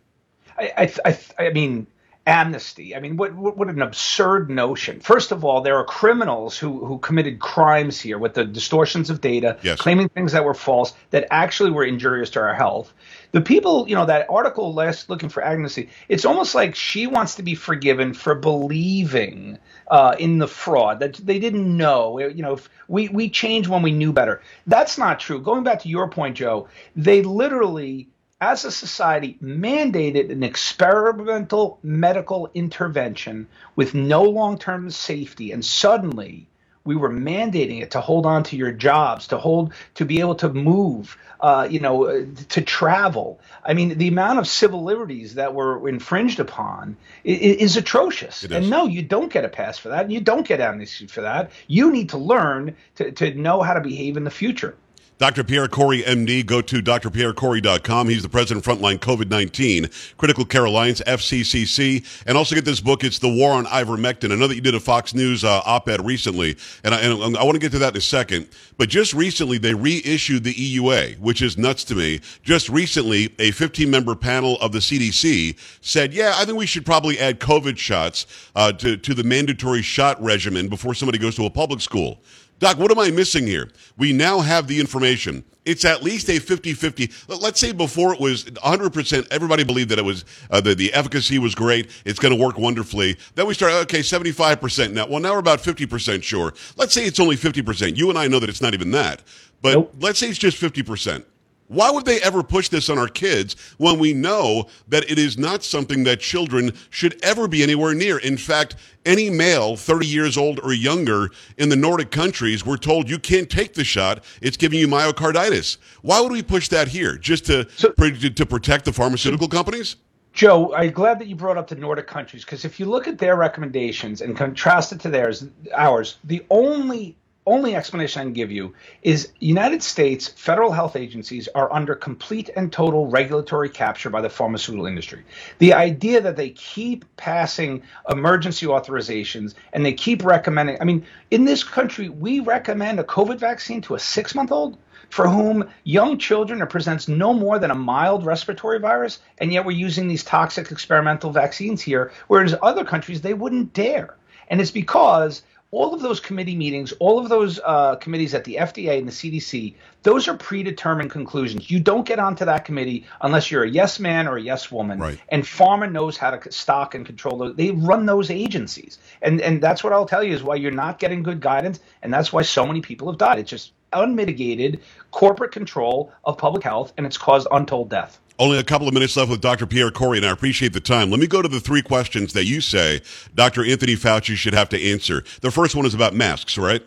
I, 0.57 0.91
I, 1.05 1.09
I, 1.37 1.45
I 1.45 1.49
mean, 1.51 1.85
amnesty. 2.25 2.95
I 2.95 2.99
mean, 2.99 3.17
what, 3.17 3.35
what, 3.35 3.55
what 3.55 3.69
an 3.69 3.81
absurd 3.81 4.49
notion. 4.49 4.99
First 4.99 5.31
of 5.31 5.45
all, 5.45 5.61
there 5.61 5.77
are 5.77 5.85
criminals 5.85 6.57
who 6.57 6.83
who 6.85 6.97
committed 6.97 7.39
crimes 7.39 7.99
here 7.99 8.17
with 8.17 8.33
the 8.33 8.45
distortions 8.45 9.09
of 9.09 9.21
data, 9.21 9.57
yes. 9.61 9.79
claiming 9.79 10.09
things 10.09 10.31
that 10.31 10.43
were 10.43 10.53
false 10.53 10.93
that 11.11 11.27
actually 11.29 11.71
were 11.71 11.83
injurious 11.83 12.31
to 12.31 12.39
our 12.39 12.53
health. 12.53 12.93
The 13.31 13.41
people, 13.41 13.87
you 13.87 13.95
know, 13.95 14.05
that 14.05 14.27
article 14.29 14.73
last 14.73 15.09
looking 15.09 15.29
for 15.29 15.45
amnesty. 15.45 15.89
It's 16.09 16.25
almost 16.25 16.55
like 16.55 16.75
she 16.75 17.05
wants 17.05 17.35
to 17.35 17.43
be 17.43 17.53
forgiven 17.53 18.13
for 18.13 18.33
believing 18.33 19.57
uh, 19.87 20.15
in 20.17 20.39
the 20.39 20.47
fraud 20.47 20.99
that 20.99 21.15
they 21.15 21.37
didn't 21.37 21.77
know. 21.77 22.19
You 22.19 22.41
know, 22.41 22.59
we 22.87 23.09
we 23.09 23.29
change 23.29 23.67
when 23.67 23.83
we 23.83 23.91
knew 23.91 24.13
better. 24.13 24.41
That's 24.65 24.97
not 24.97 25.19
true. 25.19 25.39
Going 25.39 25.63
back 25.63 25.81
to 25.81 25.89
your 25.89 26.09
point, 26.09 26.37
Joe, 26.37 26.67
they 26.95 27.21
literally 27.21 28.07
as 28.41 28.65
a 28.65 28.71
society, 28.71 29.37
mandated 29.41 30.31
an 30.31 30.43
experimental 30.43 31.79
medical 31.83 32.49
intervention 32.53 33.47
with 33.75 33.93
no 33.93 34.23
long 34.23 34.57
term 34.57 34.89
safety. 34.89 35.51
And 35.51 35.63
suddenly, 35.63 36.47
we 36.83 36.95
were 36.95 37.09
mandating 37.09 37.81
it 37.81 37.91
to 37.91 38.01
hold 38.01 38.25
on 38.25 38.43
to 38.43 38.57
your 38.57 38.71
jobs, 38.71 39.27
to 39.27 39.37
hold, 39.37 39.73
to 39.95 40.05
be 40.05 40.19
able 40.19 40.35
to 40.35 40.49
move, 40.49 41.17
uh, 41.39 41.67
you 41.69 41.79
know, 41.79 42.05
uh, 42.05 42.25
to 42.49 42.61
travel. 42.61 43.39
I 43.65 43.73
mean, 43.73 43.97
the 43.97 44.07
amount 44.09 44.39
of 44.39 44.47
civil 44.47 44.83
liberties 44.83 45.35
that 45.35 45.53
were 45.55 45.87
infringed 45.89 46.39
upon 46.39 46.97
is, 47.23 47.57
is 47.57 47.77
atrocious. 47.77 48.43
And 48.43 48.69
no, 48.69 48.85
you 48.85 49.01
don't 49.01 49.31
get 49.31 49.45
a 49.45 49.49
pass 49.49 49.79
for 49.79 49.89
that. 49.89 50.03
and 50.03 50.13
You 50.13 50.21
don't 50.21 50.45
get 50.47 50.59
amnesty 50.61 51.07
for 51.07 51.21
that. 51.21 51.51
You 51.67 51.91
need 51.91 52.09
to 52.09 52.17
learn 52.17 52.75
to, 52.95 53.11
to 53.13 53.33
know 53.33 53.61
how 53.61 53.73
to 53.73 53.81
behave 53.81 54.17
in 54.17 54.23
the 54.25 54.29
future. 54.31 54.75
Dr. 55.17 55.45
Pierre 55.45 55.69
Kory, 55.69 56.01
MD, 56.03 56.45
go 56.45 56.61
to 56.61 56.81
drpierrekory.com. 56.81 58.09
He's 58.09 58.21
the 58.21 58.27
president 58.27 58.67
of 58.67 58.77
Frontline 58.77 58.99
COVID 58.99 59.29
19, 59.29 59.89
Critical 60.17 60.43
Care 60.43 60.65
Alliance, 60.65 60.99
FCCC, 61.07 62.05
and 62.27 62.37
also 62.37 62.53
get 62.53 62.65
this 62.65 62.81
book. 62.81 63.05
It's 63.05 63.19
The 63.19 63.29
War 63.29 63.53
on 63.53 63.65
Ivermectin. 63.67 64.33
I 64.33 64.35
know 64.35 64.47
that 64.47 64.55
you 64.55 64.61
did 64.61 64.75
a 64.75 64.79
Fox 64.79 65.13
News 65.13 65.45
uh, 65.45 65.61
op 65.65 65.87
ed 65.87 66.05
recently, 66.05 66.57
and 66.83 66.93
I, 66.93 66.99
and 66.99 67.37
I 67.37 67.43
want 67.45 67.55
to 67.55 67.59
get 67.59 67.71
to 67.71 67.79
that 67.79 67.93
in 67.93 67.97
a 67.97 68.01
second. 68.01 68.49
But 68.77 68.89
just 68.89 69.13
recently, 69.13 69.57
they 69.57 69.73
reissued 69.73 70.43
the 70.43 70.53
EUA, 70.53 71.17
which 71.19 71.41
is 71.41 71.57
nuts 71.57 71.85
to 71.85 71.95
me. 71.95 72.19
Just 72.43 72.67
recently, 72.67 73.33
a 73.39 73.51
15 73.51 73.89
member 73.89 74.15
panel 74.15 74.59
of 74.59 74.73
the 74.73 74.79
CDC 74.79 75.57
said, 75.79 76.13
yeah, 76.13 76.33
I 76.35 76.43
think 76.43 76.57
we 76.57 76.65
should 76.65 76.85
probably 76.85 77.17
add 77.19 77.39
COVID 77.39 77.77
shots 77.77 78.25
uh, 78.53 78.73
to, 78.73 78.97
to 78.97 79.13
the 79.13 79.23
mandatory 79.23 79.81
shot 79.81 80.21
regimen 80.21 80.67
before 80.67 80.93
somebody 80.93 81.19
goes 81.19 81.37
to 81.37 81.45
a 81.45 81.49
public 81.49 81.79
school. 81.79 82.19
Doc, 82.65 82.79
what 82.79 82.89
am 82.89 82.97
I 82.97 83.11
missing 83.11 83.45
here? 83.45 83.69
We 83.95 84.11
now 84.11 84.39
have 84.39 84.65
the 84.65 84.79
information. 84.79 85.43
It's 85.65 85.85
at 85.85 86.01
least 86.01 86.27
a 86.31 86.39
50 86.39 86.73
50. 86.73 87.11
Let's 87.27 87.59
say 87.59 87.71
before 87.73 88.11
it 88.11 88.19
was 88.19 88.45
100%, 88.45 89.27
everybody 89.29 89.63
believed 89.63 89.89
that 89.91 89.99
it 89.99 90.03
was, 90.03 90.25
uh, 90.49 90.61
the, 90.61 90.73
the 90.73 90.91
efficacy 90.95 91.37
was 91.37 91.53
great. 91.53 91.91
It's 92.05 92.17
going 92.17 92.35
to 92.35 92.43
work 92.43 92.57
wonderfully. 92.57 93.17
Then 93.35 93.45
we 93.45 93.53
start, 93.53 93.73
okay, 93.83 93.99
75% 93.99 94.93
now. 94.93 95.05
Well, 95.05 95.19
now 95.19 95.33
we're 95.33 95.37
about 95.37 95.59
50% 95.59 96.23
sure. 96.23 96.55
Let's 96.75 96.91
say 96.91 97.05
it's 97.05 97.19
only 97.19 97.35
50%. 97.35 97.97
You 97.97 98.09
and 98.09 98.17
I 98.17 98.27
know 98.27 98.39
that 98.39 98.49
it's 98.49 98.63
not 98.63 98.73
even 98.73 98.89
that. 98.89 99.21
But 99.61 99.73
nope. 99.73 99.93
let's 99.99 100.17
say 100.17 100.29
it's 100.29 100.39
just 100.39 100.59
50%. 100.59 101.23
Why 101.67 101.89
would 101.89 102.05
they 102.05 102.21
ever 102.21 102.43
push 102.43 102.69
this 102.69 102.89
on 102.89 102.99
our 102.99 103.07
kids 103.07 103.55
when 103.77 103.97
we 103.97 104.13
know 104.13 104.67
that 104.87 105.09
it 105.09 105.17
is 105.17 105.37
not 105.37 105.63
something 105.63 106.03
that 106.03 106.19
children 106.19 106.71
should 106.91 107.19
ever 107.23 107.47
be 107.47 107.63
anywhere 107.63 107.95
near? 107.95 108.19
In 108.19 108.37
fact, 108.37 108.75
any 109.03 109.31
male 109.31 109.75
30 109.75 110.05
years 110.05 110.37
old 110.37 110.59
or 110.59 110.73
younger 110.73 111.29
in 111.57 111.69
the 111.69 111.75
Nordic 111.75 112.11
countries, 112.11 112.65
we're 112.65 112.77
told 112.77 113.09
you 113.09 113.17
can't 113.17 113.49
take 113.49 113.73
the 113.73 113.83
shot. 113.83 114.23
It's 114.41 114.57
giving 114.57 114.79
you 114.79 114.87
myocarditis. 114.87 115.77
Why 116.03 116.21
would 116.21 116.31
we 116.31 116.43
push 116.43 116.69
that 116.69 116.87
here? 116.87 117.17
Just 117.17 117.47
to, 117.47 117.67
so, 117.75 117.89
to 117.89 118.45
protect 118.45 118.85
the 118.85 118.93
pharmaceutical 118.93 119.47
companies? 119.47 119.95
Joe, 120.33 120.75
I'm 120.75 120.91
glad 120.91 121.17
that 121.19 121.27
you 121.27 121.35
brought 121.35 121.57
up 121.57 121.67
the 121.67 121.75
Nordic 121.75 122.07
countries 122.07 122.43
because 122.43 122.65
if 122.65 122.79
you 122.79 122.85
look 122.85 123.07
at 123.07 123.17
their 123.17 123.37
recommendations 123.37 124.21
and 124.21 124.37
contrast 124.37 124.91
it 124.91 124.99
to 124.99 125.09
theirs, 125.09 125.45
ours, 125.73 126.17
the 126.25 126.45
only 126.49 127.15
only 127.45 127.75
explanation 127.75 128.21
I 128.21 128.23
can 128.25 128.33
give 128.33 128.51
you 128.51 128.73
is 129.03 129.31
United 129.39 129.83
States 129.83 130.27
federal 130.27 130.71
health 130.71 130.95
agencies 130.95 131.47
are 131.53 131.71
under 131.71 131.93
complete 131.93 132.49
and 132.55 132.71
total 132.71 133.07
regulatory 133.07 133.69
capture 133.69 134.09
by 134.09 134.21
the 134.21 134.29
pharmaceutical 134.29 134.87
industry. 134.87 135.23
The 135.59 135.73
idea 135.73 136.21
that 136.21 136.35
they 136.35 136.49
keep 136.49 137.05
passing 137.17 137.83
emergency 138.09 138.65
authorizations 138.65 139.53
and 139.73 139.85
they 139.85 139.93
keep 139.93 140.23
recommending, 140.25 140.77
I 140.81 140.85
mean, 140.85 141.05
in 141.29 141.45
this 141.45 141.63
country, 141.63 142.09
we 142.09 142.39
recommend 142.39 142.99
a 142.99 143.03
COVID 143.03 143.37
vaccine 143.37 143.81
to 143.81 143.95
a 143.95 143.99
six 143.99 144.33
month 144.33 144.51
old 144.51 144.77
for 145.09 145.27
whom 145.27 145.69
young 145.83 146.17
children 146.17 146.65
presents 146.67 147.07
no 147.07 147.31
more 147.33 147.59
than 147.59 147.69
a 147.69 147.75
mild 147.75 148.25
respiratory 148.25 148.79
virus, 148.79 149.19
and 149.37 149.53
yet 149.53 149.65
we're 149.65 149.71
using 149.71 150.07
these 150.07 150.23
toxic 150.23 150.71
experimental 150.71 151.31
vaccines 151.31 151.81
here, 151.81 152.11
whereas 152.27 152.55
other 152.61 152.83
countries, 152.83 153.21
they 153.21 153.33
wouldn't 153.33 153.71
dare. 153.73 154.15
And 154.47 154.61
it's 154.61 154.71
because 154.71 155.43
all 155.75 155.93
of 155.93 156.01
those 156.01 156.21
committee 156.21 156.55
meetings, 156.55 156.93
all 156.93 157.19
of 157.19 157.27
those 157.27 157.59
uh, 157.59 157.97
committees 157.97 158.33
at 158.33 158.45
the 158.45 158.55
FDA 158.55 158.97
and 158.97 159.07
the 159.07 159.11
CDC, 159.11 159.75
those 160.03 160.27
are 160.29 160.37
predetermined 160.37 161.11
conclusions. 161.11 161.69
You 161.69 161.81
don't 161.81 162.05
get 162.05 162.17
onto 162.17 162.45
that 162.45 162.63
committee 162.63 163.05
unless 163.21 163.51
you're 163.51 163.63
a 163.63 163.69
yes 163.69 163.99
man 163.99 164.25
or 164.27 164.37
a 164.37 164.41
yes 164.41 164.71
woman. 164.71 164.99
Right. 164.99 165.19
And 165.29 165.43
pharma 165.43 165.91
knows 165.91 166.15
how 166.15 166.31
to 166.31 166.51
stock 166.51 166.95
and 166.95 167.05
control 167.05 167.37
those. 167.37 167.55
They 167.57 167.71
run 167.71 168.05
those 168.05 168.31
agencies, 168.31 168.99
and 169.21 169.41
and 169.41 169.61
that's 169.61 169.83
what 169.83 169.91
I'll 169.91 170.05
tell 170.05 170.23
you 170.23 170.33
is 170.33 170.41
why 170.41 170.55
you're 170.55 170.71
not 170.71 170.97
getting 170.97 171.23
good 171.23 171.41
guidance, 171.41 171.81
and 172.01 172.13
that's 172.13 172.31
why 172.31 172.43
so 172.43 172.65
many 172.65 172.79
people 172.79 173.11
have 173.11 173.17
died. 173.17 173.39
It's 173.39 173.49
just 173.49 173.73
unmitigated 173.91 174.79
corporate 175.11 175.51
control 175.51 176.13
of 176.23 176.37
public 176.37 176.63
health, 176.63 176.93
and 176.97 177.05
it's 177.05 177.17
caused 177.17 177.47
untold 177.51 177.89
death. 177.89 178.19
Only 178.37 178.57
a 178.57 178.63
couple 178.63 178.87
of 178.87 178.93
minutes 178.93 179.15
left 179.15 179.31
with 179.31 179.39
Dr. 179.39 179.65
Pierre 179.65 179.91
Kory, 179.91 180.17
and 180.17 180.25
I 180.25 180.31
appreciate 180.31 180.73
the 180.73 180.81
time. 180.81 181.09
Let 181.09 181.21
me 181.21 181.27
go 181.27 181.41
to 181.41 181.47
the 181.47 181.61
three 181.61 181.81
questions 181.81 182.33
that 182.33 182.45
you 182.45 182.59
say 182.59 183.01
Dr. 183.33 183.63
Anthony 183.63 183.95
Fauci 183.95 184.35
should 184.35 184.53
have 184.53 184.67
to 184.69 184.81
answer. 184.81 185.23
The 185.41 185.51
first 185.51 185.73
one 185.73 185.85
is 185.85 185.93
about 185.93 186.13
masks, 186.13 186.57
right? 186.57 186.83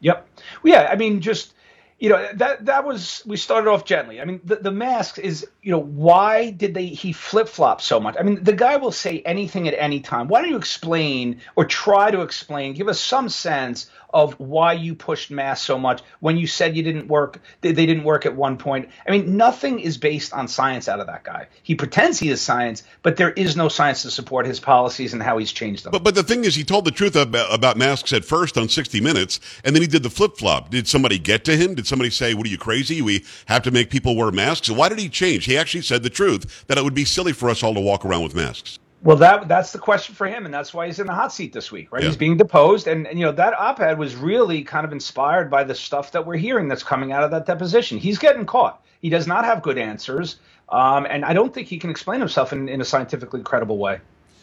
Yep. 0.00 0.28
Well, 0.62 0.72
yeah, 0.72 0.88
I 0.90 0.96
mean, 0.96 1.20
just 1.20 1.54
you 2.00 2.08
know 2.08 2.28
that 2.34 2.64
that 2.64 2.84
was 2.86 3.22
we 3.26 3.36
started 3.36 3.70
off 3.70 3.84
gently. 3.84 4.22
I 4.22 4.24
mean, 4.24 4.40
the, 4.42 4.56
the 4.56 4.70
mask 4.70 5.18
is 5.18 5.46
you 5.62 5.70
know 5.70 5.78
why 5.78 6.50
did 6.50 6.72
they 6.72 6.86
he 6.86 7.12
flip 7.12 7.46
flop 7.46 7.82
so 7.82 8.00
much? 8.00 8.16
I 8.18 8.22
mean, 8.22 8.42
the 8.42 8.54
guy 8.54 8.76
will 8.78 8.90
say 8.90 9.22
anything 9.26 9.68
at 9.68 9.74
any 9.74 10.00
time. 10.00 10.26
Why 10.26 10.40
don't 10.40 10.50
you 10.50 10.56
explain 10.56 11.42
or 11.56 11.66
try 11.66 12.10
to 12.10 12.22
explain? 12.22 12.72
Give 12.72 12.88
us 12.88 12.98
some 12.98 13.28
sense 13.28 13.90
of 14.12 14.34
why 14.40 14.72
you 14.72 14.94
pushed 14.94 15.30
masks 15.30 15.64
so 15.64 15.78
much 15.78 16.02
when 16.20 16.36
you 16.36 16.46
said 16.46 16.76
you 16.76 16.82
didn't 16.82 17.08
work. 17.08 17.40
They, 17.60 17.72
they 17.72 17.86
didn't 17.86 18.04
work 18.04 18.26
at 18.26 18.34
one 18.34 18.56
point. 18.56 18.88
I 19.06 19.10
mean, 19.10 19.36
nothing 19.36 19.78
is 19.78 19.98
based 19.98 20.32
on 20.32 20.48
science 20.48 20.88
out 20.88 21.00
of 21.00 21.06
that 21.06 21.22
guy. 21.22 21.48
He 21.62 21.74
pretends 21.74 22.18
he 22.18 22.30
is 22.30 22.40
science, 22.40 22.82
but 23.02 23.16
there 23.16 23.30
is 23.30 23.56
no 23.56 23.68
science 23.68 24.02
to 24.02 24.10
support 24.10 24.46
his 24.46 24.58
policies 24.58 25.12
and 25.12 25.22
how 25.22 25.38
he's 25.38 25.52
changed 25.52 25.84
them. 25.84 25.92
But 25.92 26.02
but 26.02 26.14
the 26.14 26.22
thing 26.22 26.44
is, 26.44 26.54
he 26.54 26.64
told 26.64 26.86
the 26.86 26.90
truth 26.90 27.14
about, 27.14 27.52
about 27.52 27.76
masks 27.76 28.12
at 28.12 28.24
first 28.24 28.56
on 28.56 28.68
60 28.68 29.00
Minutes, 29.00 29.38
and 29.64 29.74
then 29.74 29.82
he 29.82 29.88
did 29.88 30.02
the 30.02 30.10
flip 30.10 30.36
flop. 30.36 30.70
Did 30.70 30.88
somebody 30.88 31.18
get 31.18 31.44
to 31.44 31.56
him? 31.56 31.74
Did 31.74 31.86
somebody 31.90 32.08
say, 32.08 32.32
"What 32.32 32.46
are 32.46 32.50
you 32.50 32.56
crazy? 32.56 33.02
We 33.02 33.24
have 33.46 33.62
to 33.64 33.70
make 33.70 33.90
people 33.90 34.16
wear 34.16 34.30
masks"? 34.30 34.70
Why 34.70 34.88
did 34.88 34.98
he 34.98 35.10
change? 35.10 35.44
He 35.44 35.58
actually 35.58 35.82
said 35.82 36.02
the 36.02 36.10
truth 36.10 36.64
that 36.68 36.78
it 36.78 36.84
would 36.84 36.94
be 36.94 37.04
silly 37.04 37.34
for 37.34 37.50
us 37.50 37.62
all 37.62 37.74
to 37.74 37.80
walk 37.80 38.06
around 38.06 38.22
with 38.22 38.34
masks. 38.34 38.78
Well, 39.02 39.16
that 39.16 39.48
that's 39.48 39.72
the 39.72 39.78
question 39.78 40.14
for 40.14 40.26
him, 40.26 40.44
and 40.44 40.52
that's 40.52 40.74
why 40.74 40.86
he's 40.86 40.98
in 40.98 41.06
the 41.06 41.14
hot 41.14 41.32
seat 41.32 41.52
this 41.52 41.72
week, 41.72 41.90
right? 41.90 42.02
Yeah. 42.02 42.08
He's 42.08 42.18
being 42.18 42.36
deposed, 42.36 42.86
and, 42.86 43.06
and 43.06 43.18
you 43.18 43.24
know 43.24 43.32
that 43.32 43.58
op-ed 43.58 43.98
was 43.98 44.14
really 44.14 44.62
kind 44.62 44.84
of 44.84 44.92
inspired 44.92 45.50
by 45.50 45.64
the 45.64 45.74
stuff 45.74 46.12
that 46.12 46.26
we're 46.26 46.36
hearing 46.36 46.68
that's 46.68 46.82
coming 46.82 47.10
out 47.10 47.22
of 47.22 47.30
that 47.30 47.46
deposition. 47.46 47.98
He's 47.98 48.18
getting 48.18 48.44
caught. 48.44 48.82
He 49.00 49.08
does 49.08 49.26
not 49.26 49.46
have 49.46 49.62
good 49.62 49.78
answers, 49.78 50.36
um, 50.68 51.06
and 51.08 51.24
I 51.24 51.32
don't 51.32 51.54
think 51.54 51.66
he 51.68 51.78
can 51.78 51.88
explain 51.88 52.20
himself 52.20 52.52
in, 52.52 52.68
in 52.68 52.82
a 52.82 52.84
scientifically 52.84 53.42
credible 53.42 53.78
way. 53.78 54.00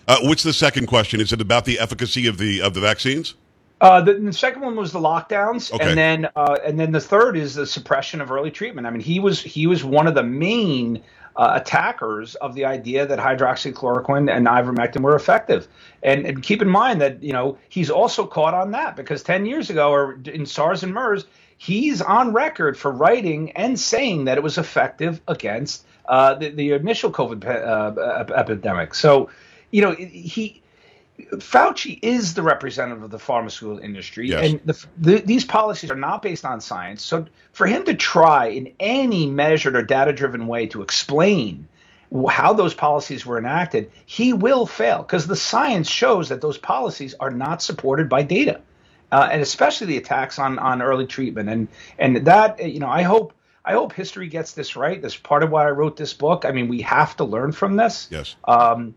Uh, 0.07 0.17
what's 0.21 0.41
the 0.41 0.53
second 0.53 0.87
question? 0.87 1.21
Is 1.21 1.31
it 1.31 1.41
about 1.41 1.65
the 1.65 1.77
efficacy 1.79 2.25
of 2.25 2.39
the 2.39 2.61
of 2.61 2.73
the 2.73 2.81
vaccines? 2.81 3.35
Uh, 3.79 4.01
the, 4.01 4.15
the, 4.15 4.34
second 4.34 4.62
one 4.63 4.75
was 4.75 4.91
the 4.91 5.00
lockdowns, 5.00 5.72
okay. 5.72 5.88
and 5.88 5.98
then 5.98 6.27
uh, 6.36 6.57
and 6.65 6.79
then 6.79 6.91
the 6.91 7.00
third 7.00 7.38
is 7.38 7.53
the 7.53 7.65
suppression 7.67 8.22
of 8.22 8.31
early 8.31 8.50
treatment. 8.50 8.88
I 8.88 8.89
mean, 8.89 9.01
he 9.01 9.19
was 9.19 9.39
he 9.41 9.67
was 9.67 9.84
one 9.84 10.07
of 10.07 10.15
the 10.15 10.24
main 10.24 11.03
uh, 11.38 11.60
attackers 11.62 12.34
of 12.36 12.55
the 12.55 12.65
idea 12.65 13.05
that 13.05 13.19
hydroxychloroquine 13.19 14.36
and 14.36 14.48
ivermectin 14.48 15.01
were 15.01 15.15
effective. 15.15 15.67
And, 16.01 16.25
and, 16.25 16.41
keep 16.41 16.63
in 16.63 16.67
mind 16.67 17.00
that 17.01 17.22
you 17.22 17.31
know 17.31 17.57
he's 17.69 17.91
also 17.91 18.25
caught 18.25 18.55
on 18.55 18.72
that 18.72 18.96
because 18.96 19.22
10 19.22 19.46
years 19.46 19.69
ago, 19.69 19.91
or 19.91 20.19
in 20.25 20.48
SARS 20.48 20.81
and 20.81 20.93
MERS, 20.93 21.25
he's 21.57 22.01
on 22.01 22.34
record 22.34 22.77
for 22.77 22.91
writing 22.91 23.51
and 23.51 23.79
saying 23.79 24.25
that 24.25 24.38
it 24.38 24.43
was 24.43 24.57
effective 24.57 25.22
against 25.27 25.86
uh, 26.07 26.34
the, 26.34 26.50
the, 26.50 26.72
initial 26.72 27.12
COVID 27.12 27.46
uh, 27.46 28.34
epidemic. 28.34 28.96
So, 28.96 29.29
you 29.72 29.81
know, 29.81 29.91
he 29.91 30.62
Fauci 31.19 31.97
is 32.01 32.36
the 32.36 32.43
representative 32.43 33.03
of 33.03 33.09
the 33.09 33.19
pharmaceutical 33.19 33.83
industry, 33.83 34.29
yes. 34.29 34.51
and 34.51 34.62
the, 34.65 34.86
the, 34.97 35.21
these 35.21 35.43
policies 35.43 35.89
are 35.89 35.95
not 35.95 36.21
based 36.21 36.45
on 36.45 36.62
science. 36.62 37.01
So, 37.01 37.25
for 37.53 37.65
him 37.65 37.86
to 37.86 37.95
try 37.95 38.47
in 38.47 38.74
any 38.79 39.27
measured 39.27 39.75
or 39.75 39.81
data 39.81 40.13
driven 40.13 40.45
way 40.45 40.67
to 40.67 40.83
explain 40.83 41.67
how 42.29 42.53
those 42.53 42.74
policies 42.74 43.25
were 43.25 43.39
enacted, 43.39 43.91
he 44.05 44.31
will 44.31 44.67
fail 44.67 45.00
because 45.00 45.25
the 45.25 45.36
science 45.36 45.89
shows 45.89 46.29
that 46.29 46.39
those 46.39 46.57
policies 46.57 47.15
are 47.19 47.31
not 47.31 47.63
supported 47.63 48.09
by 48.09 48.21
data, 48.21 48.62
uh, 49.12 49.27
and 49.31 49.41
especially 49.41 49.88
the 49.88 49.97
attacks 49.97 50.38
on 50.38 50.59
on 50.59 50.83
early 50.83 51.07
treatment. 51.07 51.50
And 51.50 51.67
and 51.97 52.27
that 52.27 52.63
you 52.63 52.79
know, 52.79 52.89
I 52.89 53.01
hope 53.01 53.33
I 53.65 53.74
hope 53.74 53.91
history 53.91 54.27
gets 54.27 54.53
this 54.53 54.75
right. 54.75 55.01
That's 55.01 55.17
part 55.17 55.41
of 55.41 55.50
why 55.50 55.67
I 55.67 55.71
wrote 55.71 55.97
this 55.97 56.13
book. 56.13 56.45
I 56.45 56.51
mean, 56.51 56.67
we 56.67 56.81
have 56.81 57.17
to 57.17 57.24
learn 57.24 57.51
from 57.51 57.75
this. 57.75 58.07
Yes. 58.12 58.36
Um, 58.45 58.93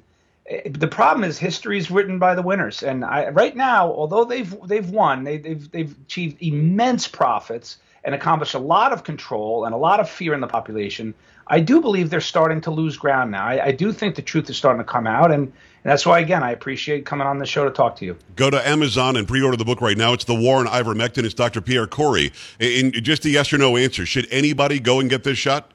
Eh, 0.51 0.63
the 0.65 0.89
problem 0.89 1.25
is 1.25 1.39
history 1.39 1.79
is 1.79 1.91
written 1.91 2.19
by 2.19 2.35
the 2.35 2.43
winners, 2.43 2.83
and 2.83 3.05
I, 3.05 3.29
right 3.29 3.57
now, 3.57 3.91
although 3.93 4.25
they've 4.25 4.55
they've 4.65 4.91
won, 4.91 5.25
they, 5.25 5.39
they've 5.39 5.71
they've 5.71 5.95
achieved 6.03 6.43
immense 6.43 7.07
profits 7.09 7.79
and 8.03 8.15
accomplished 8.15 8.55
a 8.55 8.59
lot 8.59 8.93
of 8.93 9.05
control 9.05 9.67
and 9.67 9.75
a 9.75 9.79
lot 9.79 10.01
of 10.01 10.09
fear 10.09 10.35
in 10.35 10.41
the 10.41 10.47
population. 10.47 11.15
I 11.47 11.61
do 11.61 11.81
believe 11.81 12.11
they're 12.11 12.21
starting 12.21 12.63
to 12.63 12.71
lose 12.71 12.97
ground 12.97 13.31
now. 13.31 13.45
I, 13.45 13.67
I 13.67 13.73
do 13.73 13.93
think 13.93 14.15
the 14.15 14.23
truth 14.23 14.49
is 14.49 14.57
starting 14.57 14.79
to 14.79 14.85
come 14.85 15.07
out, 15.07 15.31
and, 15.31 15.45
and 15.45 15.53
that's 15.85 16.07
why 16.07 16.19
again 16.19 16.43
I 16.43 16.51
appreciate 16.51 17.07
coming 17.07 17.27
on 17.27 17.39
the 17.39 17.47
show 17.47 17.65
to 17.65 17.71
talk 17.71 17.97
to 17.97 18.05
you. 18.05 18.17
Go 18.37 18.51
to 18.51 18.69
Amazon 18.69 19.17
and 19.17 19.29
pre-order 19.29 19.57
the 19.57 19.65
book 19.65 19.81
right 19.81 19.97
now. 19.97 20.13
It's 20.13 20.25
the 20.25 20.35
War 20.35 20.57
on 20.57 20.67
Ivermectin. 20.67 21.25
It's 21.25 21.35
Dr. 21.35 21.61
Pierre 21.61 21.87
Kory. 21.87 22.33
In 22.59 22.93
just 22.93 23.25
a 23.25 23.31
yes 23.31 23.53
or 23.53 23.59
no 23.59 23.77
answer, 23.77 24.05
should 24.05 24.27
anybody 24.31 24.81
go 24.81 25.01
and 25.01 25.09
get 25.09 25.25
this 25.25 25.39
shot? 25.39 25.73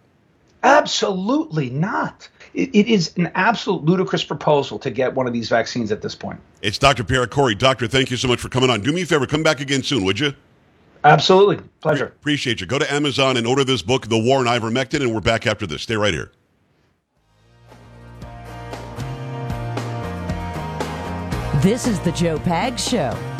Absolutely 0.63 1.69
not 1.69 2.27
it, 2.55 2.69
it 2.73 2.87
is 2.87 3.15
an 3.17 3.29
absolute 3.35 3.83
ludicrous 3.83 4.23
proposal 4.23 4.79
to 4.79 4.89
get 4.89 5.13
one 5.13 5.27
of 5.27 5.33
these 5.33 5.49
vaccines 5.49 5.91
at 5.91 6.01
this 6.01 6.15
point. 6.15 6.39
It's 6.61 6.77
Dr. 6.77 7.03
Pierre 7.03 7.27
Kory. 7.27 7.53
Doctor, 7.53 7.87
thank 7.87 8.09
you 8.09 8.17
so 8.17 8.27
much 8.27 8.39
for 8.39 8.49
coming 8.49 8.69
on. 8.69 8.81
Do 8.81 8.91
me 8.91 9.01
a 9.01 9.05
favor, 9.05 9.27
come 9.27 9.43
back 9.43 9.59
again 9.59 9.83
soon, 9.83 10.05
would 10.05 10.19
you? 10.19 10.33
Absolutely. 11.03 11.57
Pleasure. 11.81 12.07
Pre- 12.07 12.15
appreciate 12.15 12.61
you. 12.61 12.67
Go 12.67 12.79
to 12.79 12.91
Amazon 12.91 13.37
and 13.37 13.45
order 13.45 13.63
this 13.63 13.81
book, 13.81 14.07
The 14.07 14.17
War 14.17 14.39
on 14.39 14.45
Ivermectin, 14.45 15.01
and 15.01 15.13
we're 15.13 15.21
back 15.21 15.45
after 15.45 15.67
this. 15.67 15.83
Stay 15.83 15.95
right 15.95 16.13
here. 16.13 16.31
This 21.61 21.87
is 21.87 21.99
the 21.99 22.11
Joe 22.11 22.37
Pags 22.39 22.89
Show. 22.89 23.34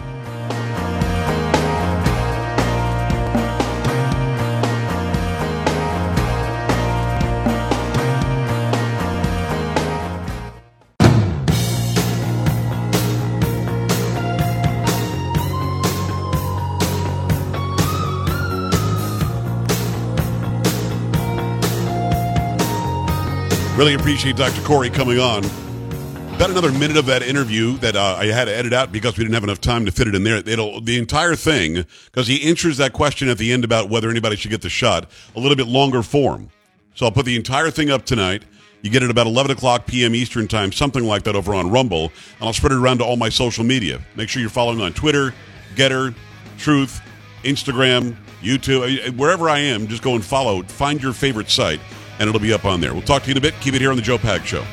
Really 23.76 23.96
appreciate 23.96 24.38
Dr. 24.38 24.62
Kory 24.62 24.90
coming 24.90 25.20
on. 25.20 25.44
About 26.36 26.50
another 26.50 26.72
minute 26.72 26.96
of 26.96 27.06
that 27.08 27.22
interview 27.22 27.76
that 27.80 27.98
uh, 27.98 28.16
I 28.18 28.28
had 28.28 28.46
to 28.46 28.56
edit 28.56 28.72
out 28.72 28.90
because 28.90 29.18
we 29.18 29.26
didn't 29.26 29.34
have 29.34 29.44
enough 29.44 29.60
time 29.60 29.86
to 29.86 29.92
fit 29.92 30.08
it 30.08 30.16
in 30.16 30.24
there. 30.24 30.38
It'll 30.38 30.80
the 30.80 30.98
entire 30.98 31.36
thing 31.36 31.86
because 32.06 32.26
he 32.26 32.48
answers 32.48 32.78
that 32.78 32.94
question 32.94 33.28
at 33.28 33.38
the 33.38 33.52
end 33.52 33.66
about 33.66 33.90
whether 33.90 34.10
anybody 34.10 34.38
should 34.38 34.52
get 34.52 34.62
the 34.62 34.70
shot 34.70 35.12
a 35.36 35.42
little 35.42 35.58
bit 35.58 35.68
longer 35.68 36.04
form. 36.04 36.52
So 36.94 37.06
I'll 37.06 37.12
put 37.12 37.26
the 37.26 37.36
entire 37.36 37.70
thing 37.70 37.92
up 37.92 38.06
tonight. 38.06 38.46
You 38.82 38.90
get 38.90 39.04
it 39.04 39.10
about 39.10 39.28
11 39.28 39.52
o'clock 39.52 39.88
p.m. 39.88 40.16
Eastern 40.16 40.48
time, 40.48 40.72
something 40.72 41.04
like 41.04 41.24
that 41.24 41.36
over 41.36 41.54
on 41.54 41.70
Rumble, 41.70 42.14
and 42.40 42.48
I'll 42.48 42.54
spread 42.54 42.72
it 42.72 42.78
around 42.78 43.00
to 43.00 43.04
all 43.04 43.18
my 43.18 43.28
social 43.28 43.66
media. 43.66 44.02
Make 44.16 44.30
sure 44.30 44.40
you're 44.40 44.50
following 44.50 44.80
on 44.80 44.94
Twitter, 44.94 45.34
Gettr, 45.76 46.16
Truth, 46.58 47.02
Instagram, 47.44 48.16
YouTube, 48.42 49.18
wherever 49.18 49.50
I 49.50 49.60
am. 49.60 49.88
Just 49.88 50.02
go 50.02 50.16
and 50.16 50.24
follow. 50.24 50.64
Find 50.64 51.04
your 51.04 51.12
favorite 51.12 51.50
site 51.50 51.82
and 52.20 52.30
it'll 52.30 52.42
be 52.42 52.54
up 52.54 52.66
on 52.66 52.82
there. 52.82 52.94
We'll 52.94 53.02
talk 53.02 53.24
to 53.24 53.28
you 53.28 53.34
in 53.34 53.38
a 53.38 53.42
bit. 53.42 53.54
Keep 53.62 53.76
it 53.76 53.82
here 53.82 53.90
on 53.90 53.96
the 53.96 54.02
Joe 54.02 54.18
Pags 54.18 54.46
Show. 54.46 54.66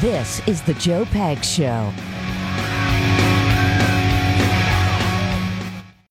This 0.00 0.46
is 0.46 0.62
the 0.62 0.74
Joe 0.74 1.04
Pags 1.06 1.44
Show. 1.44 1.92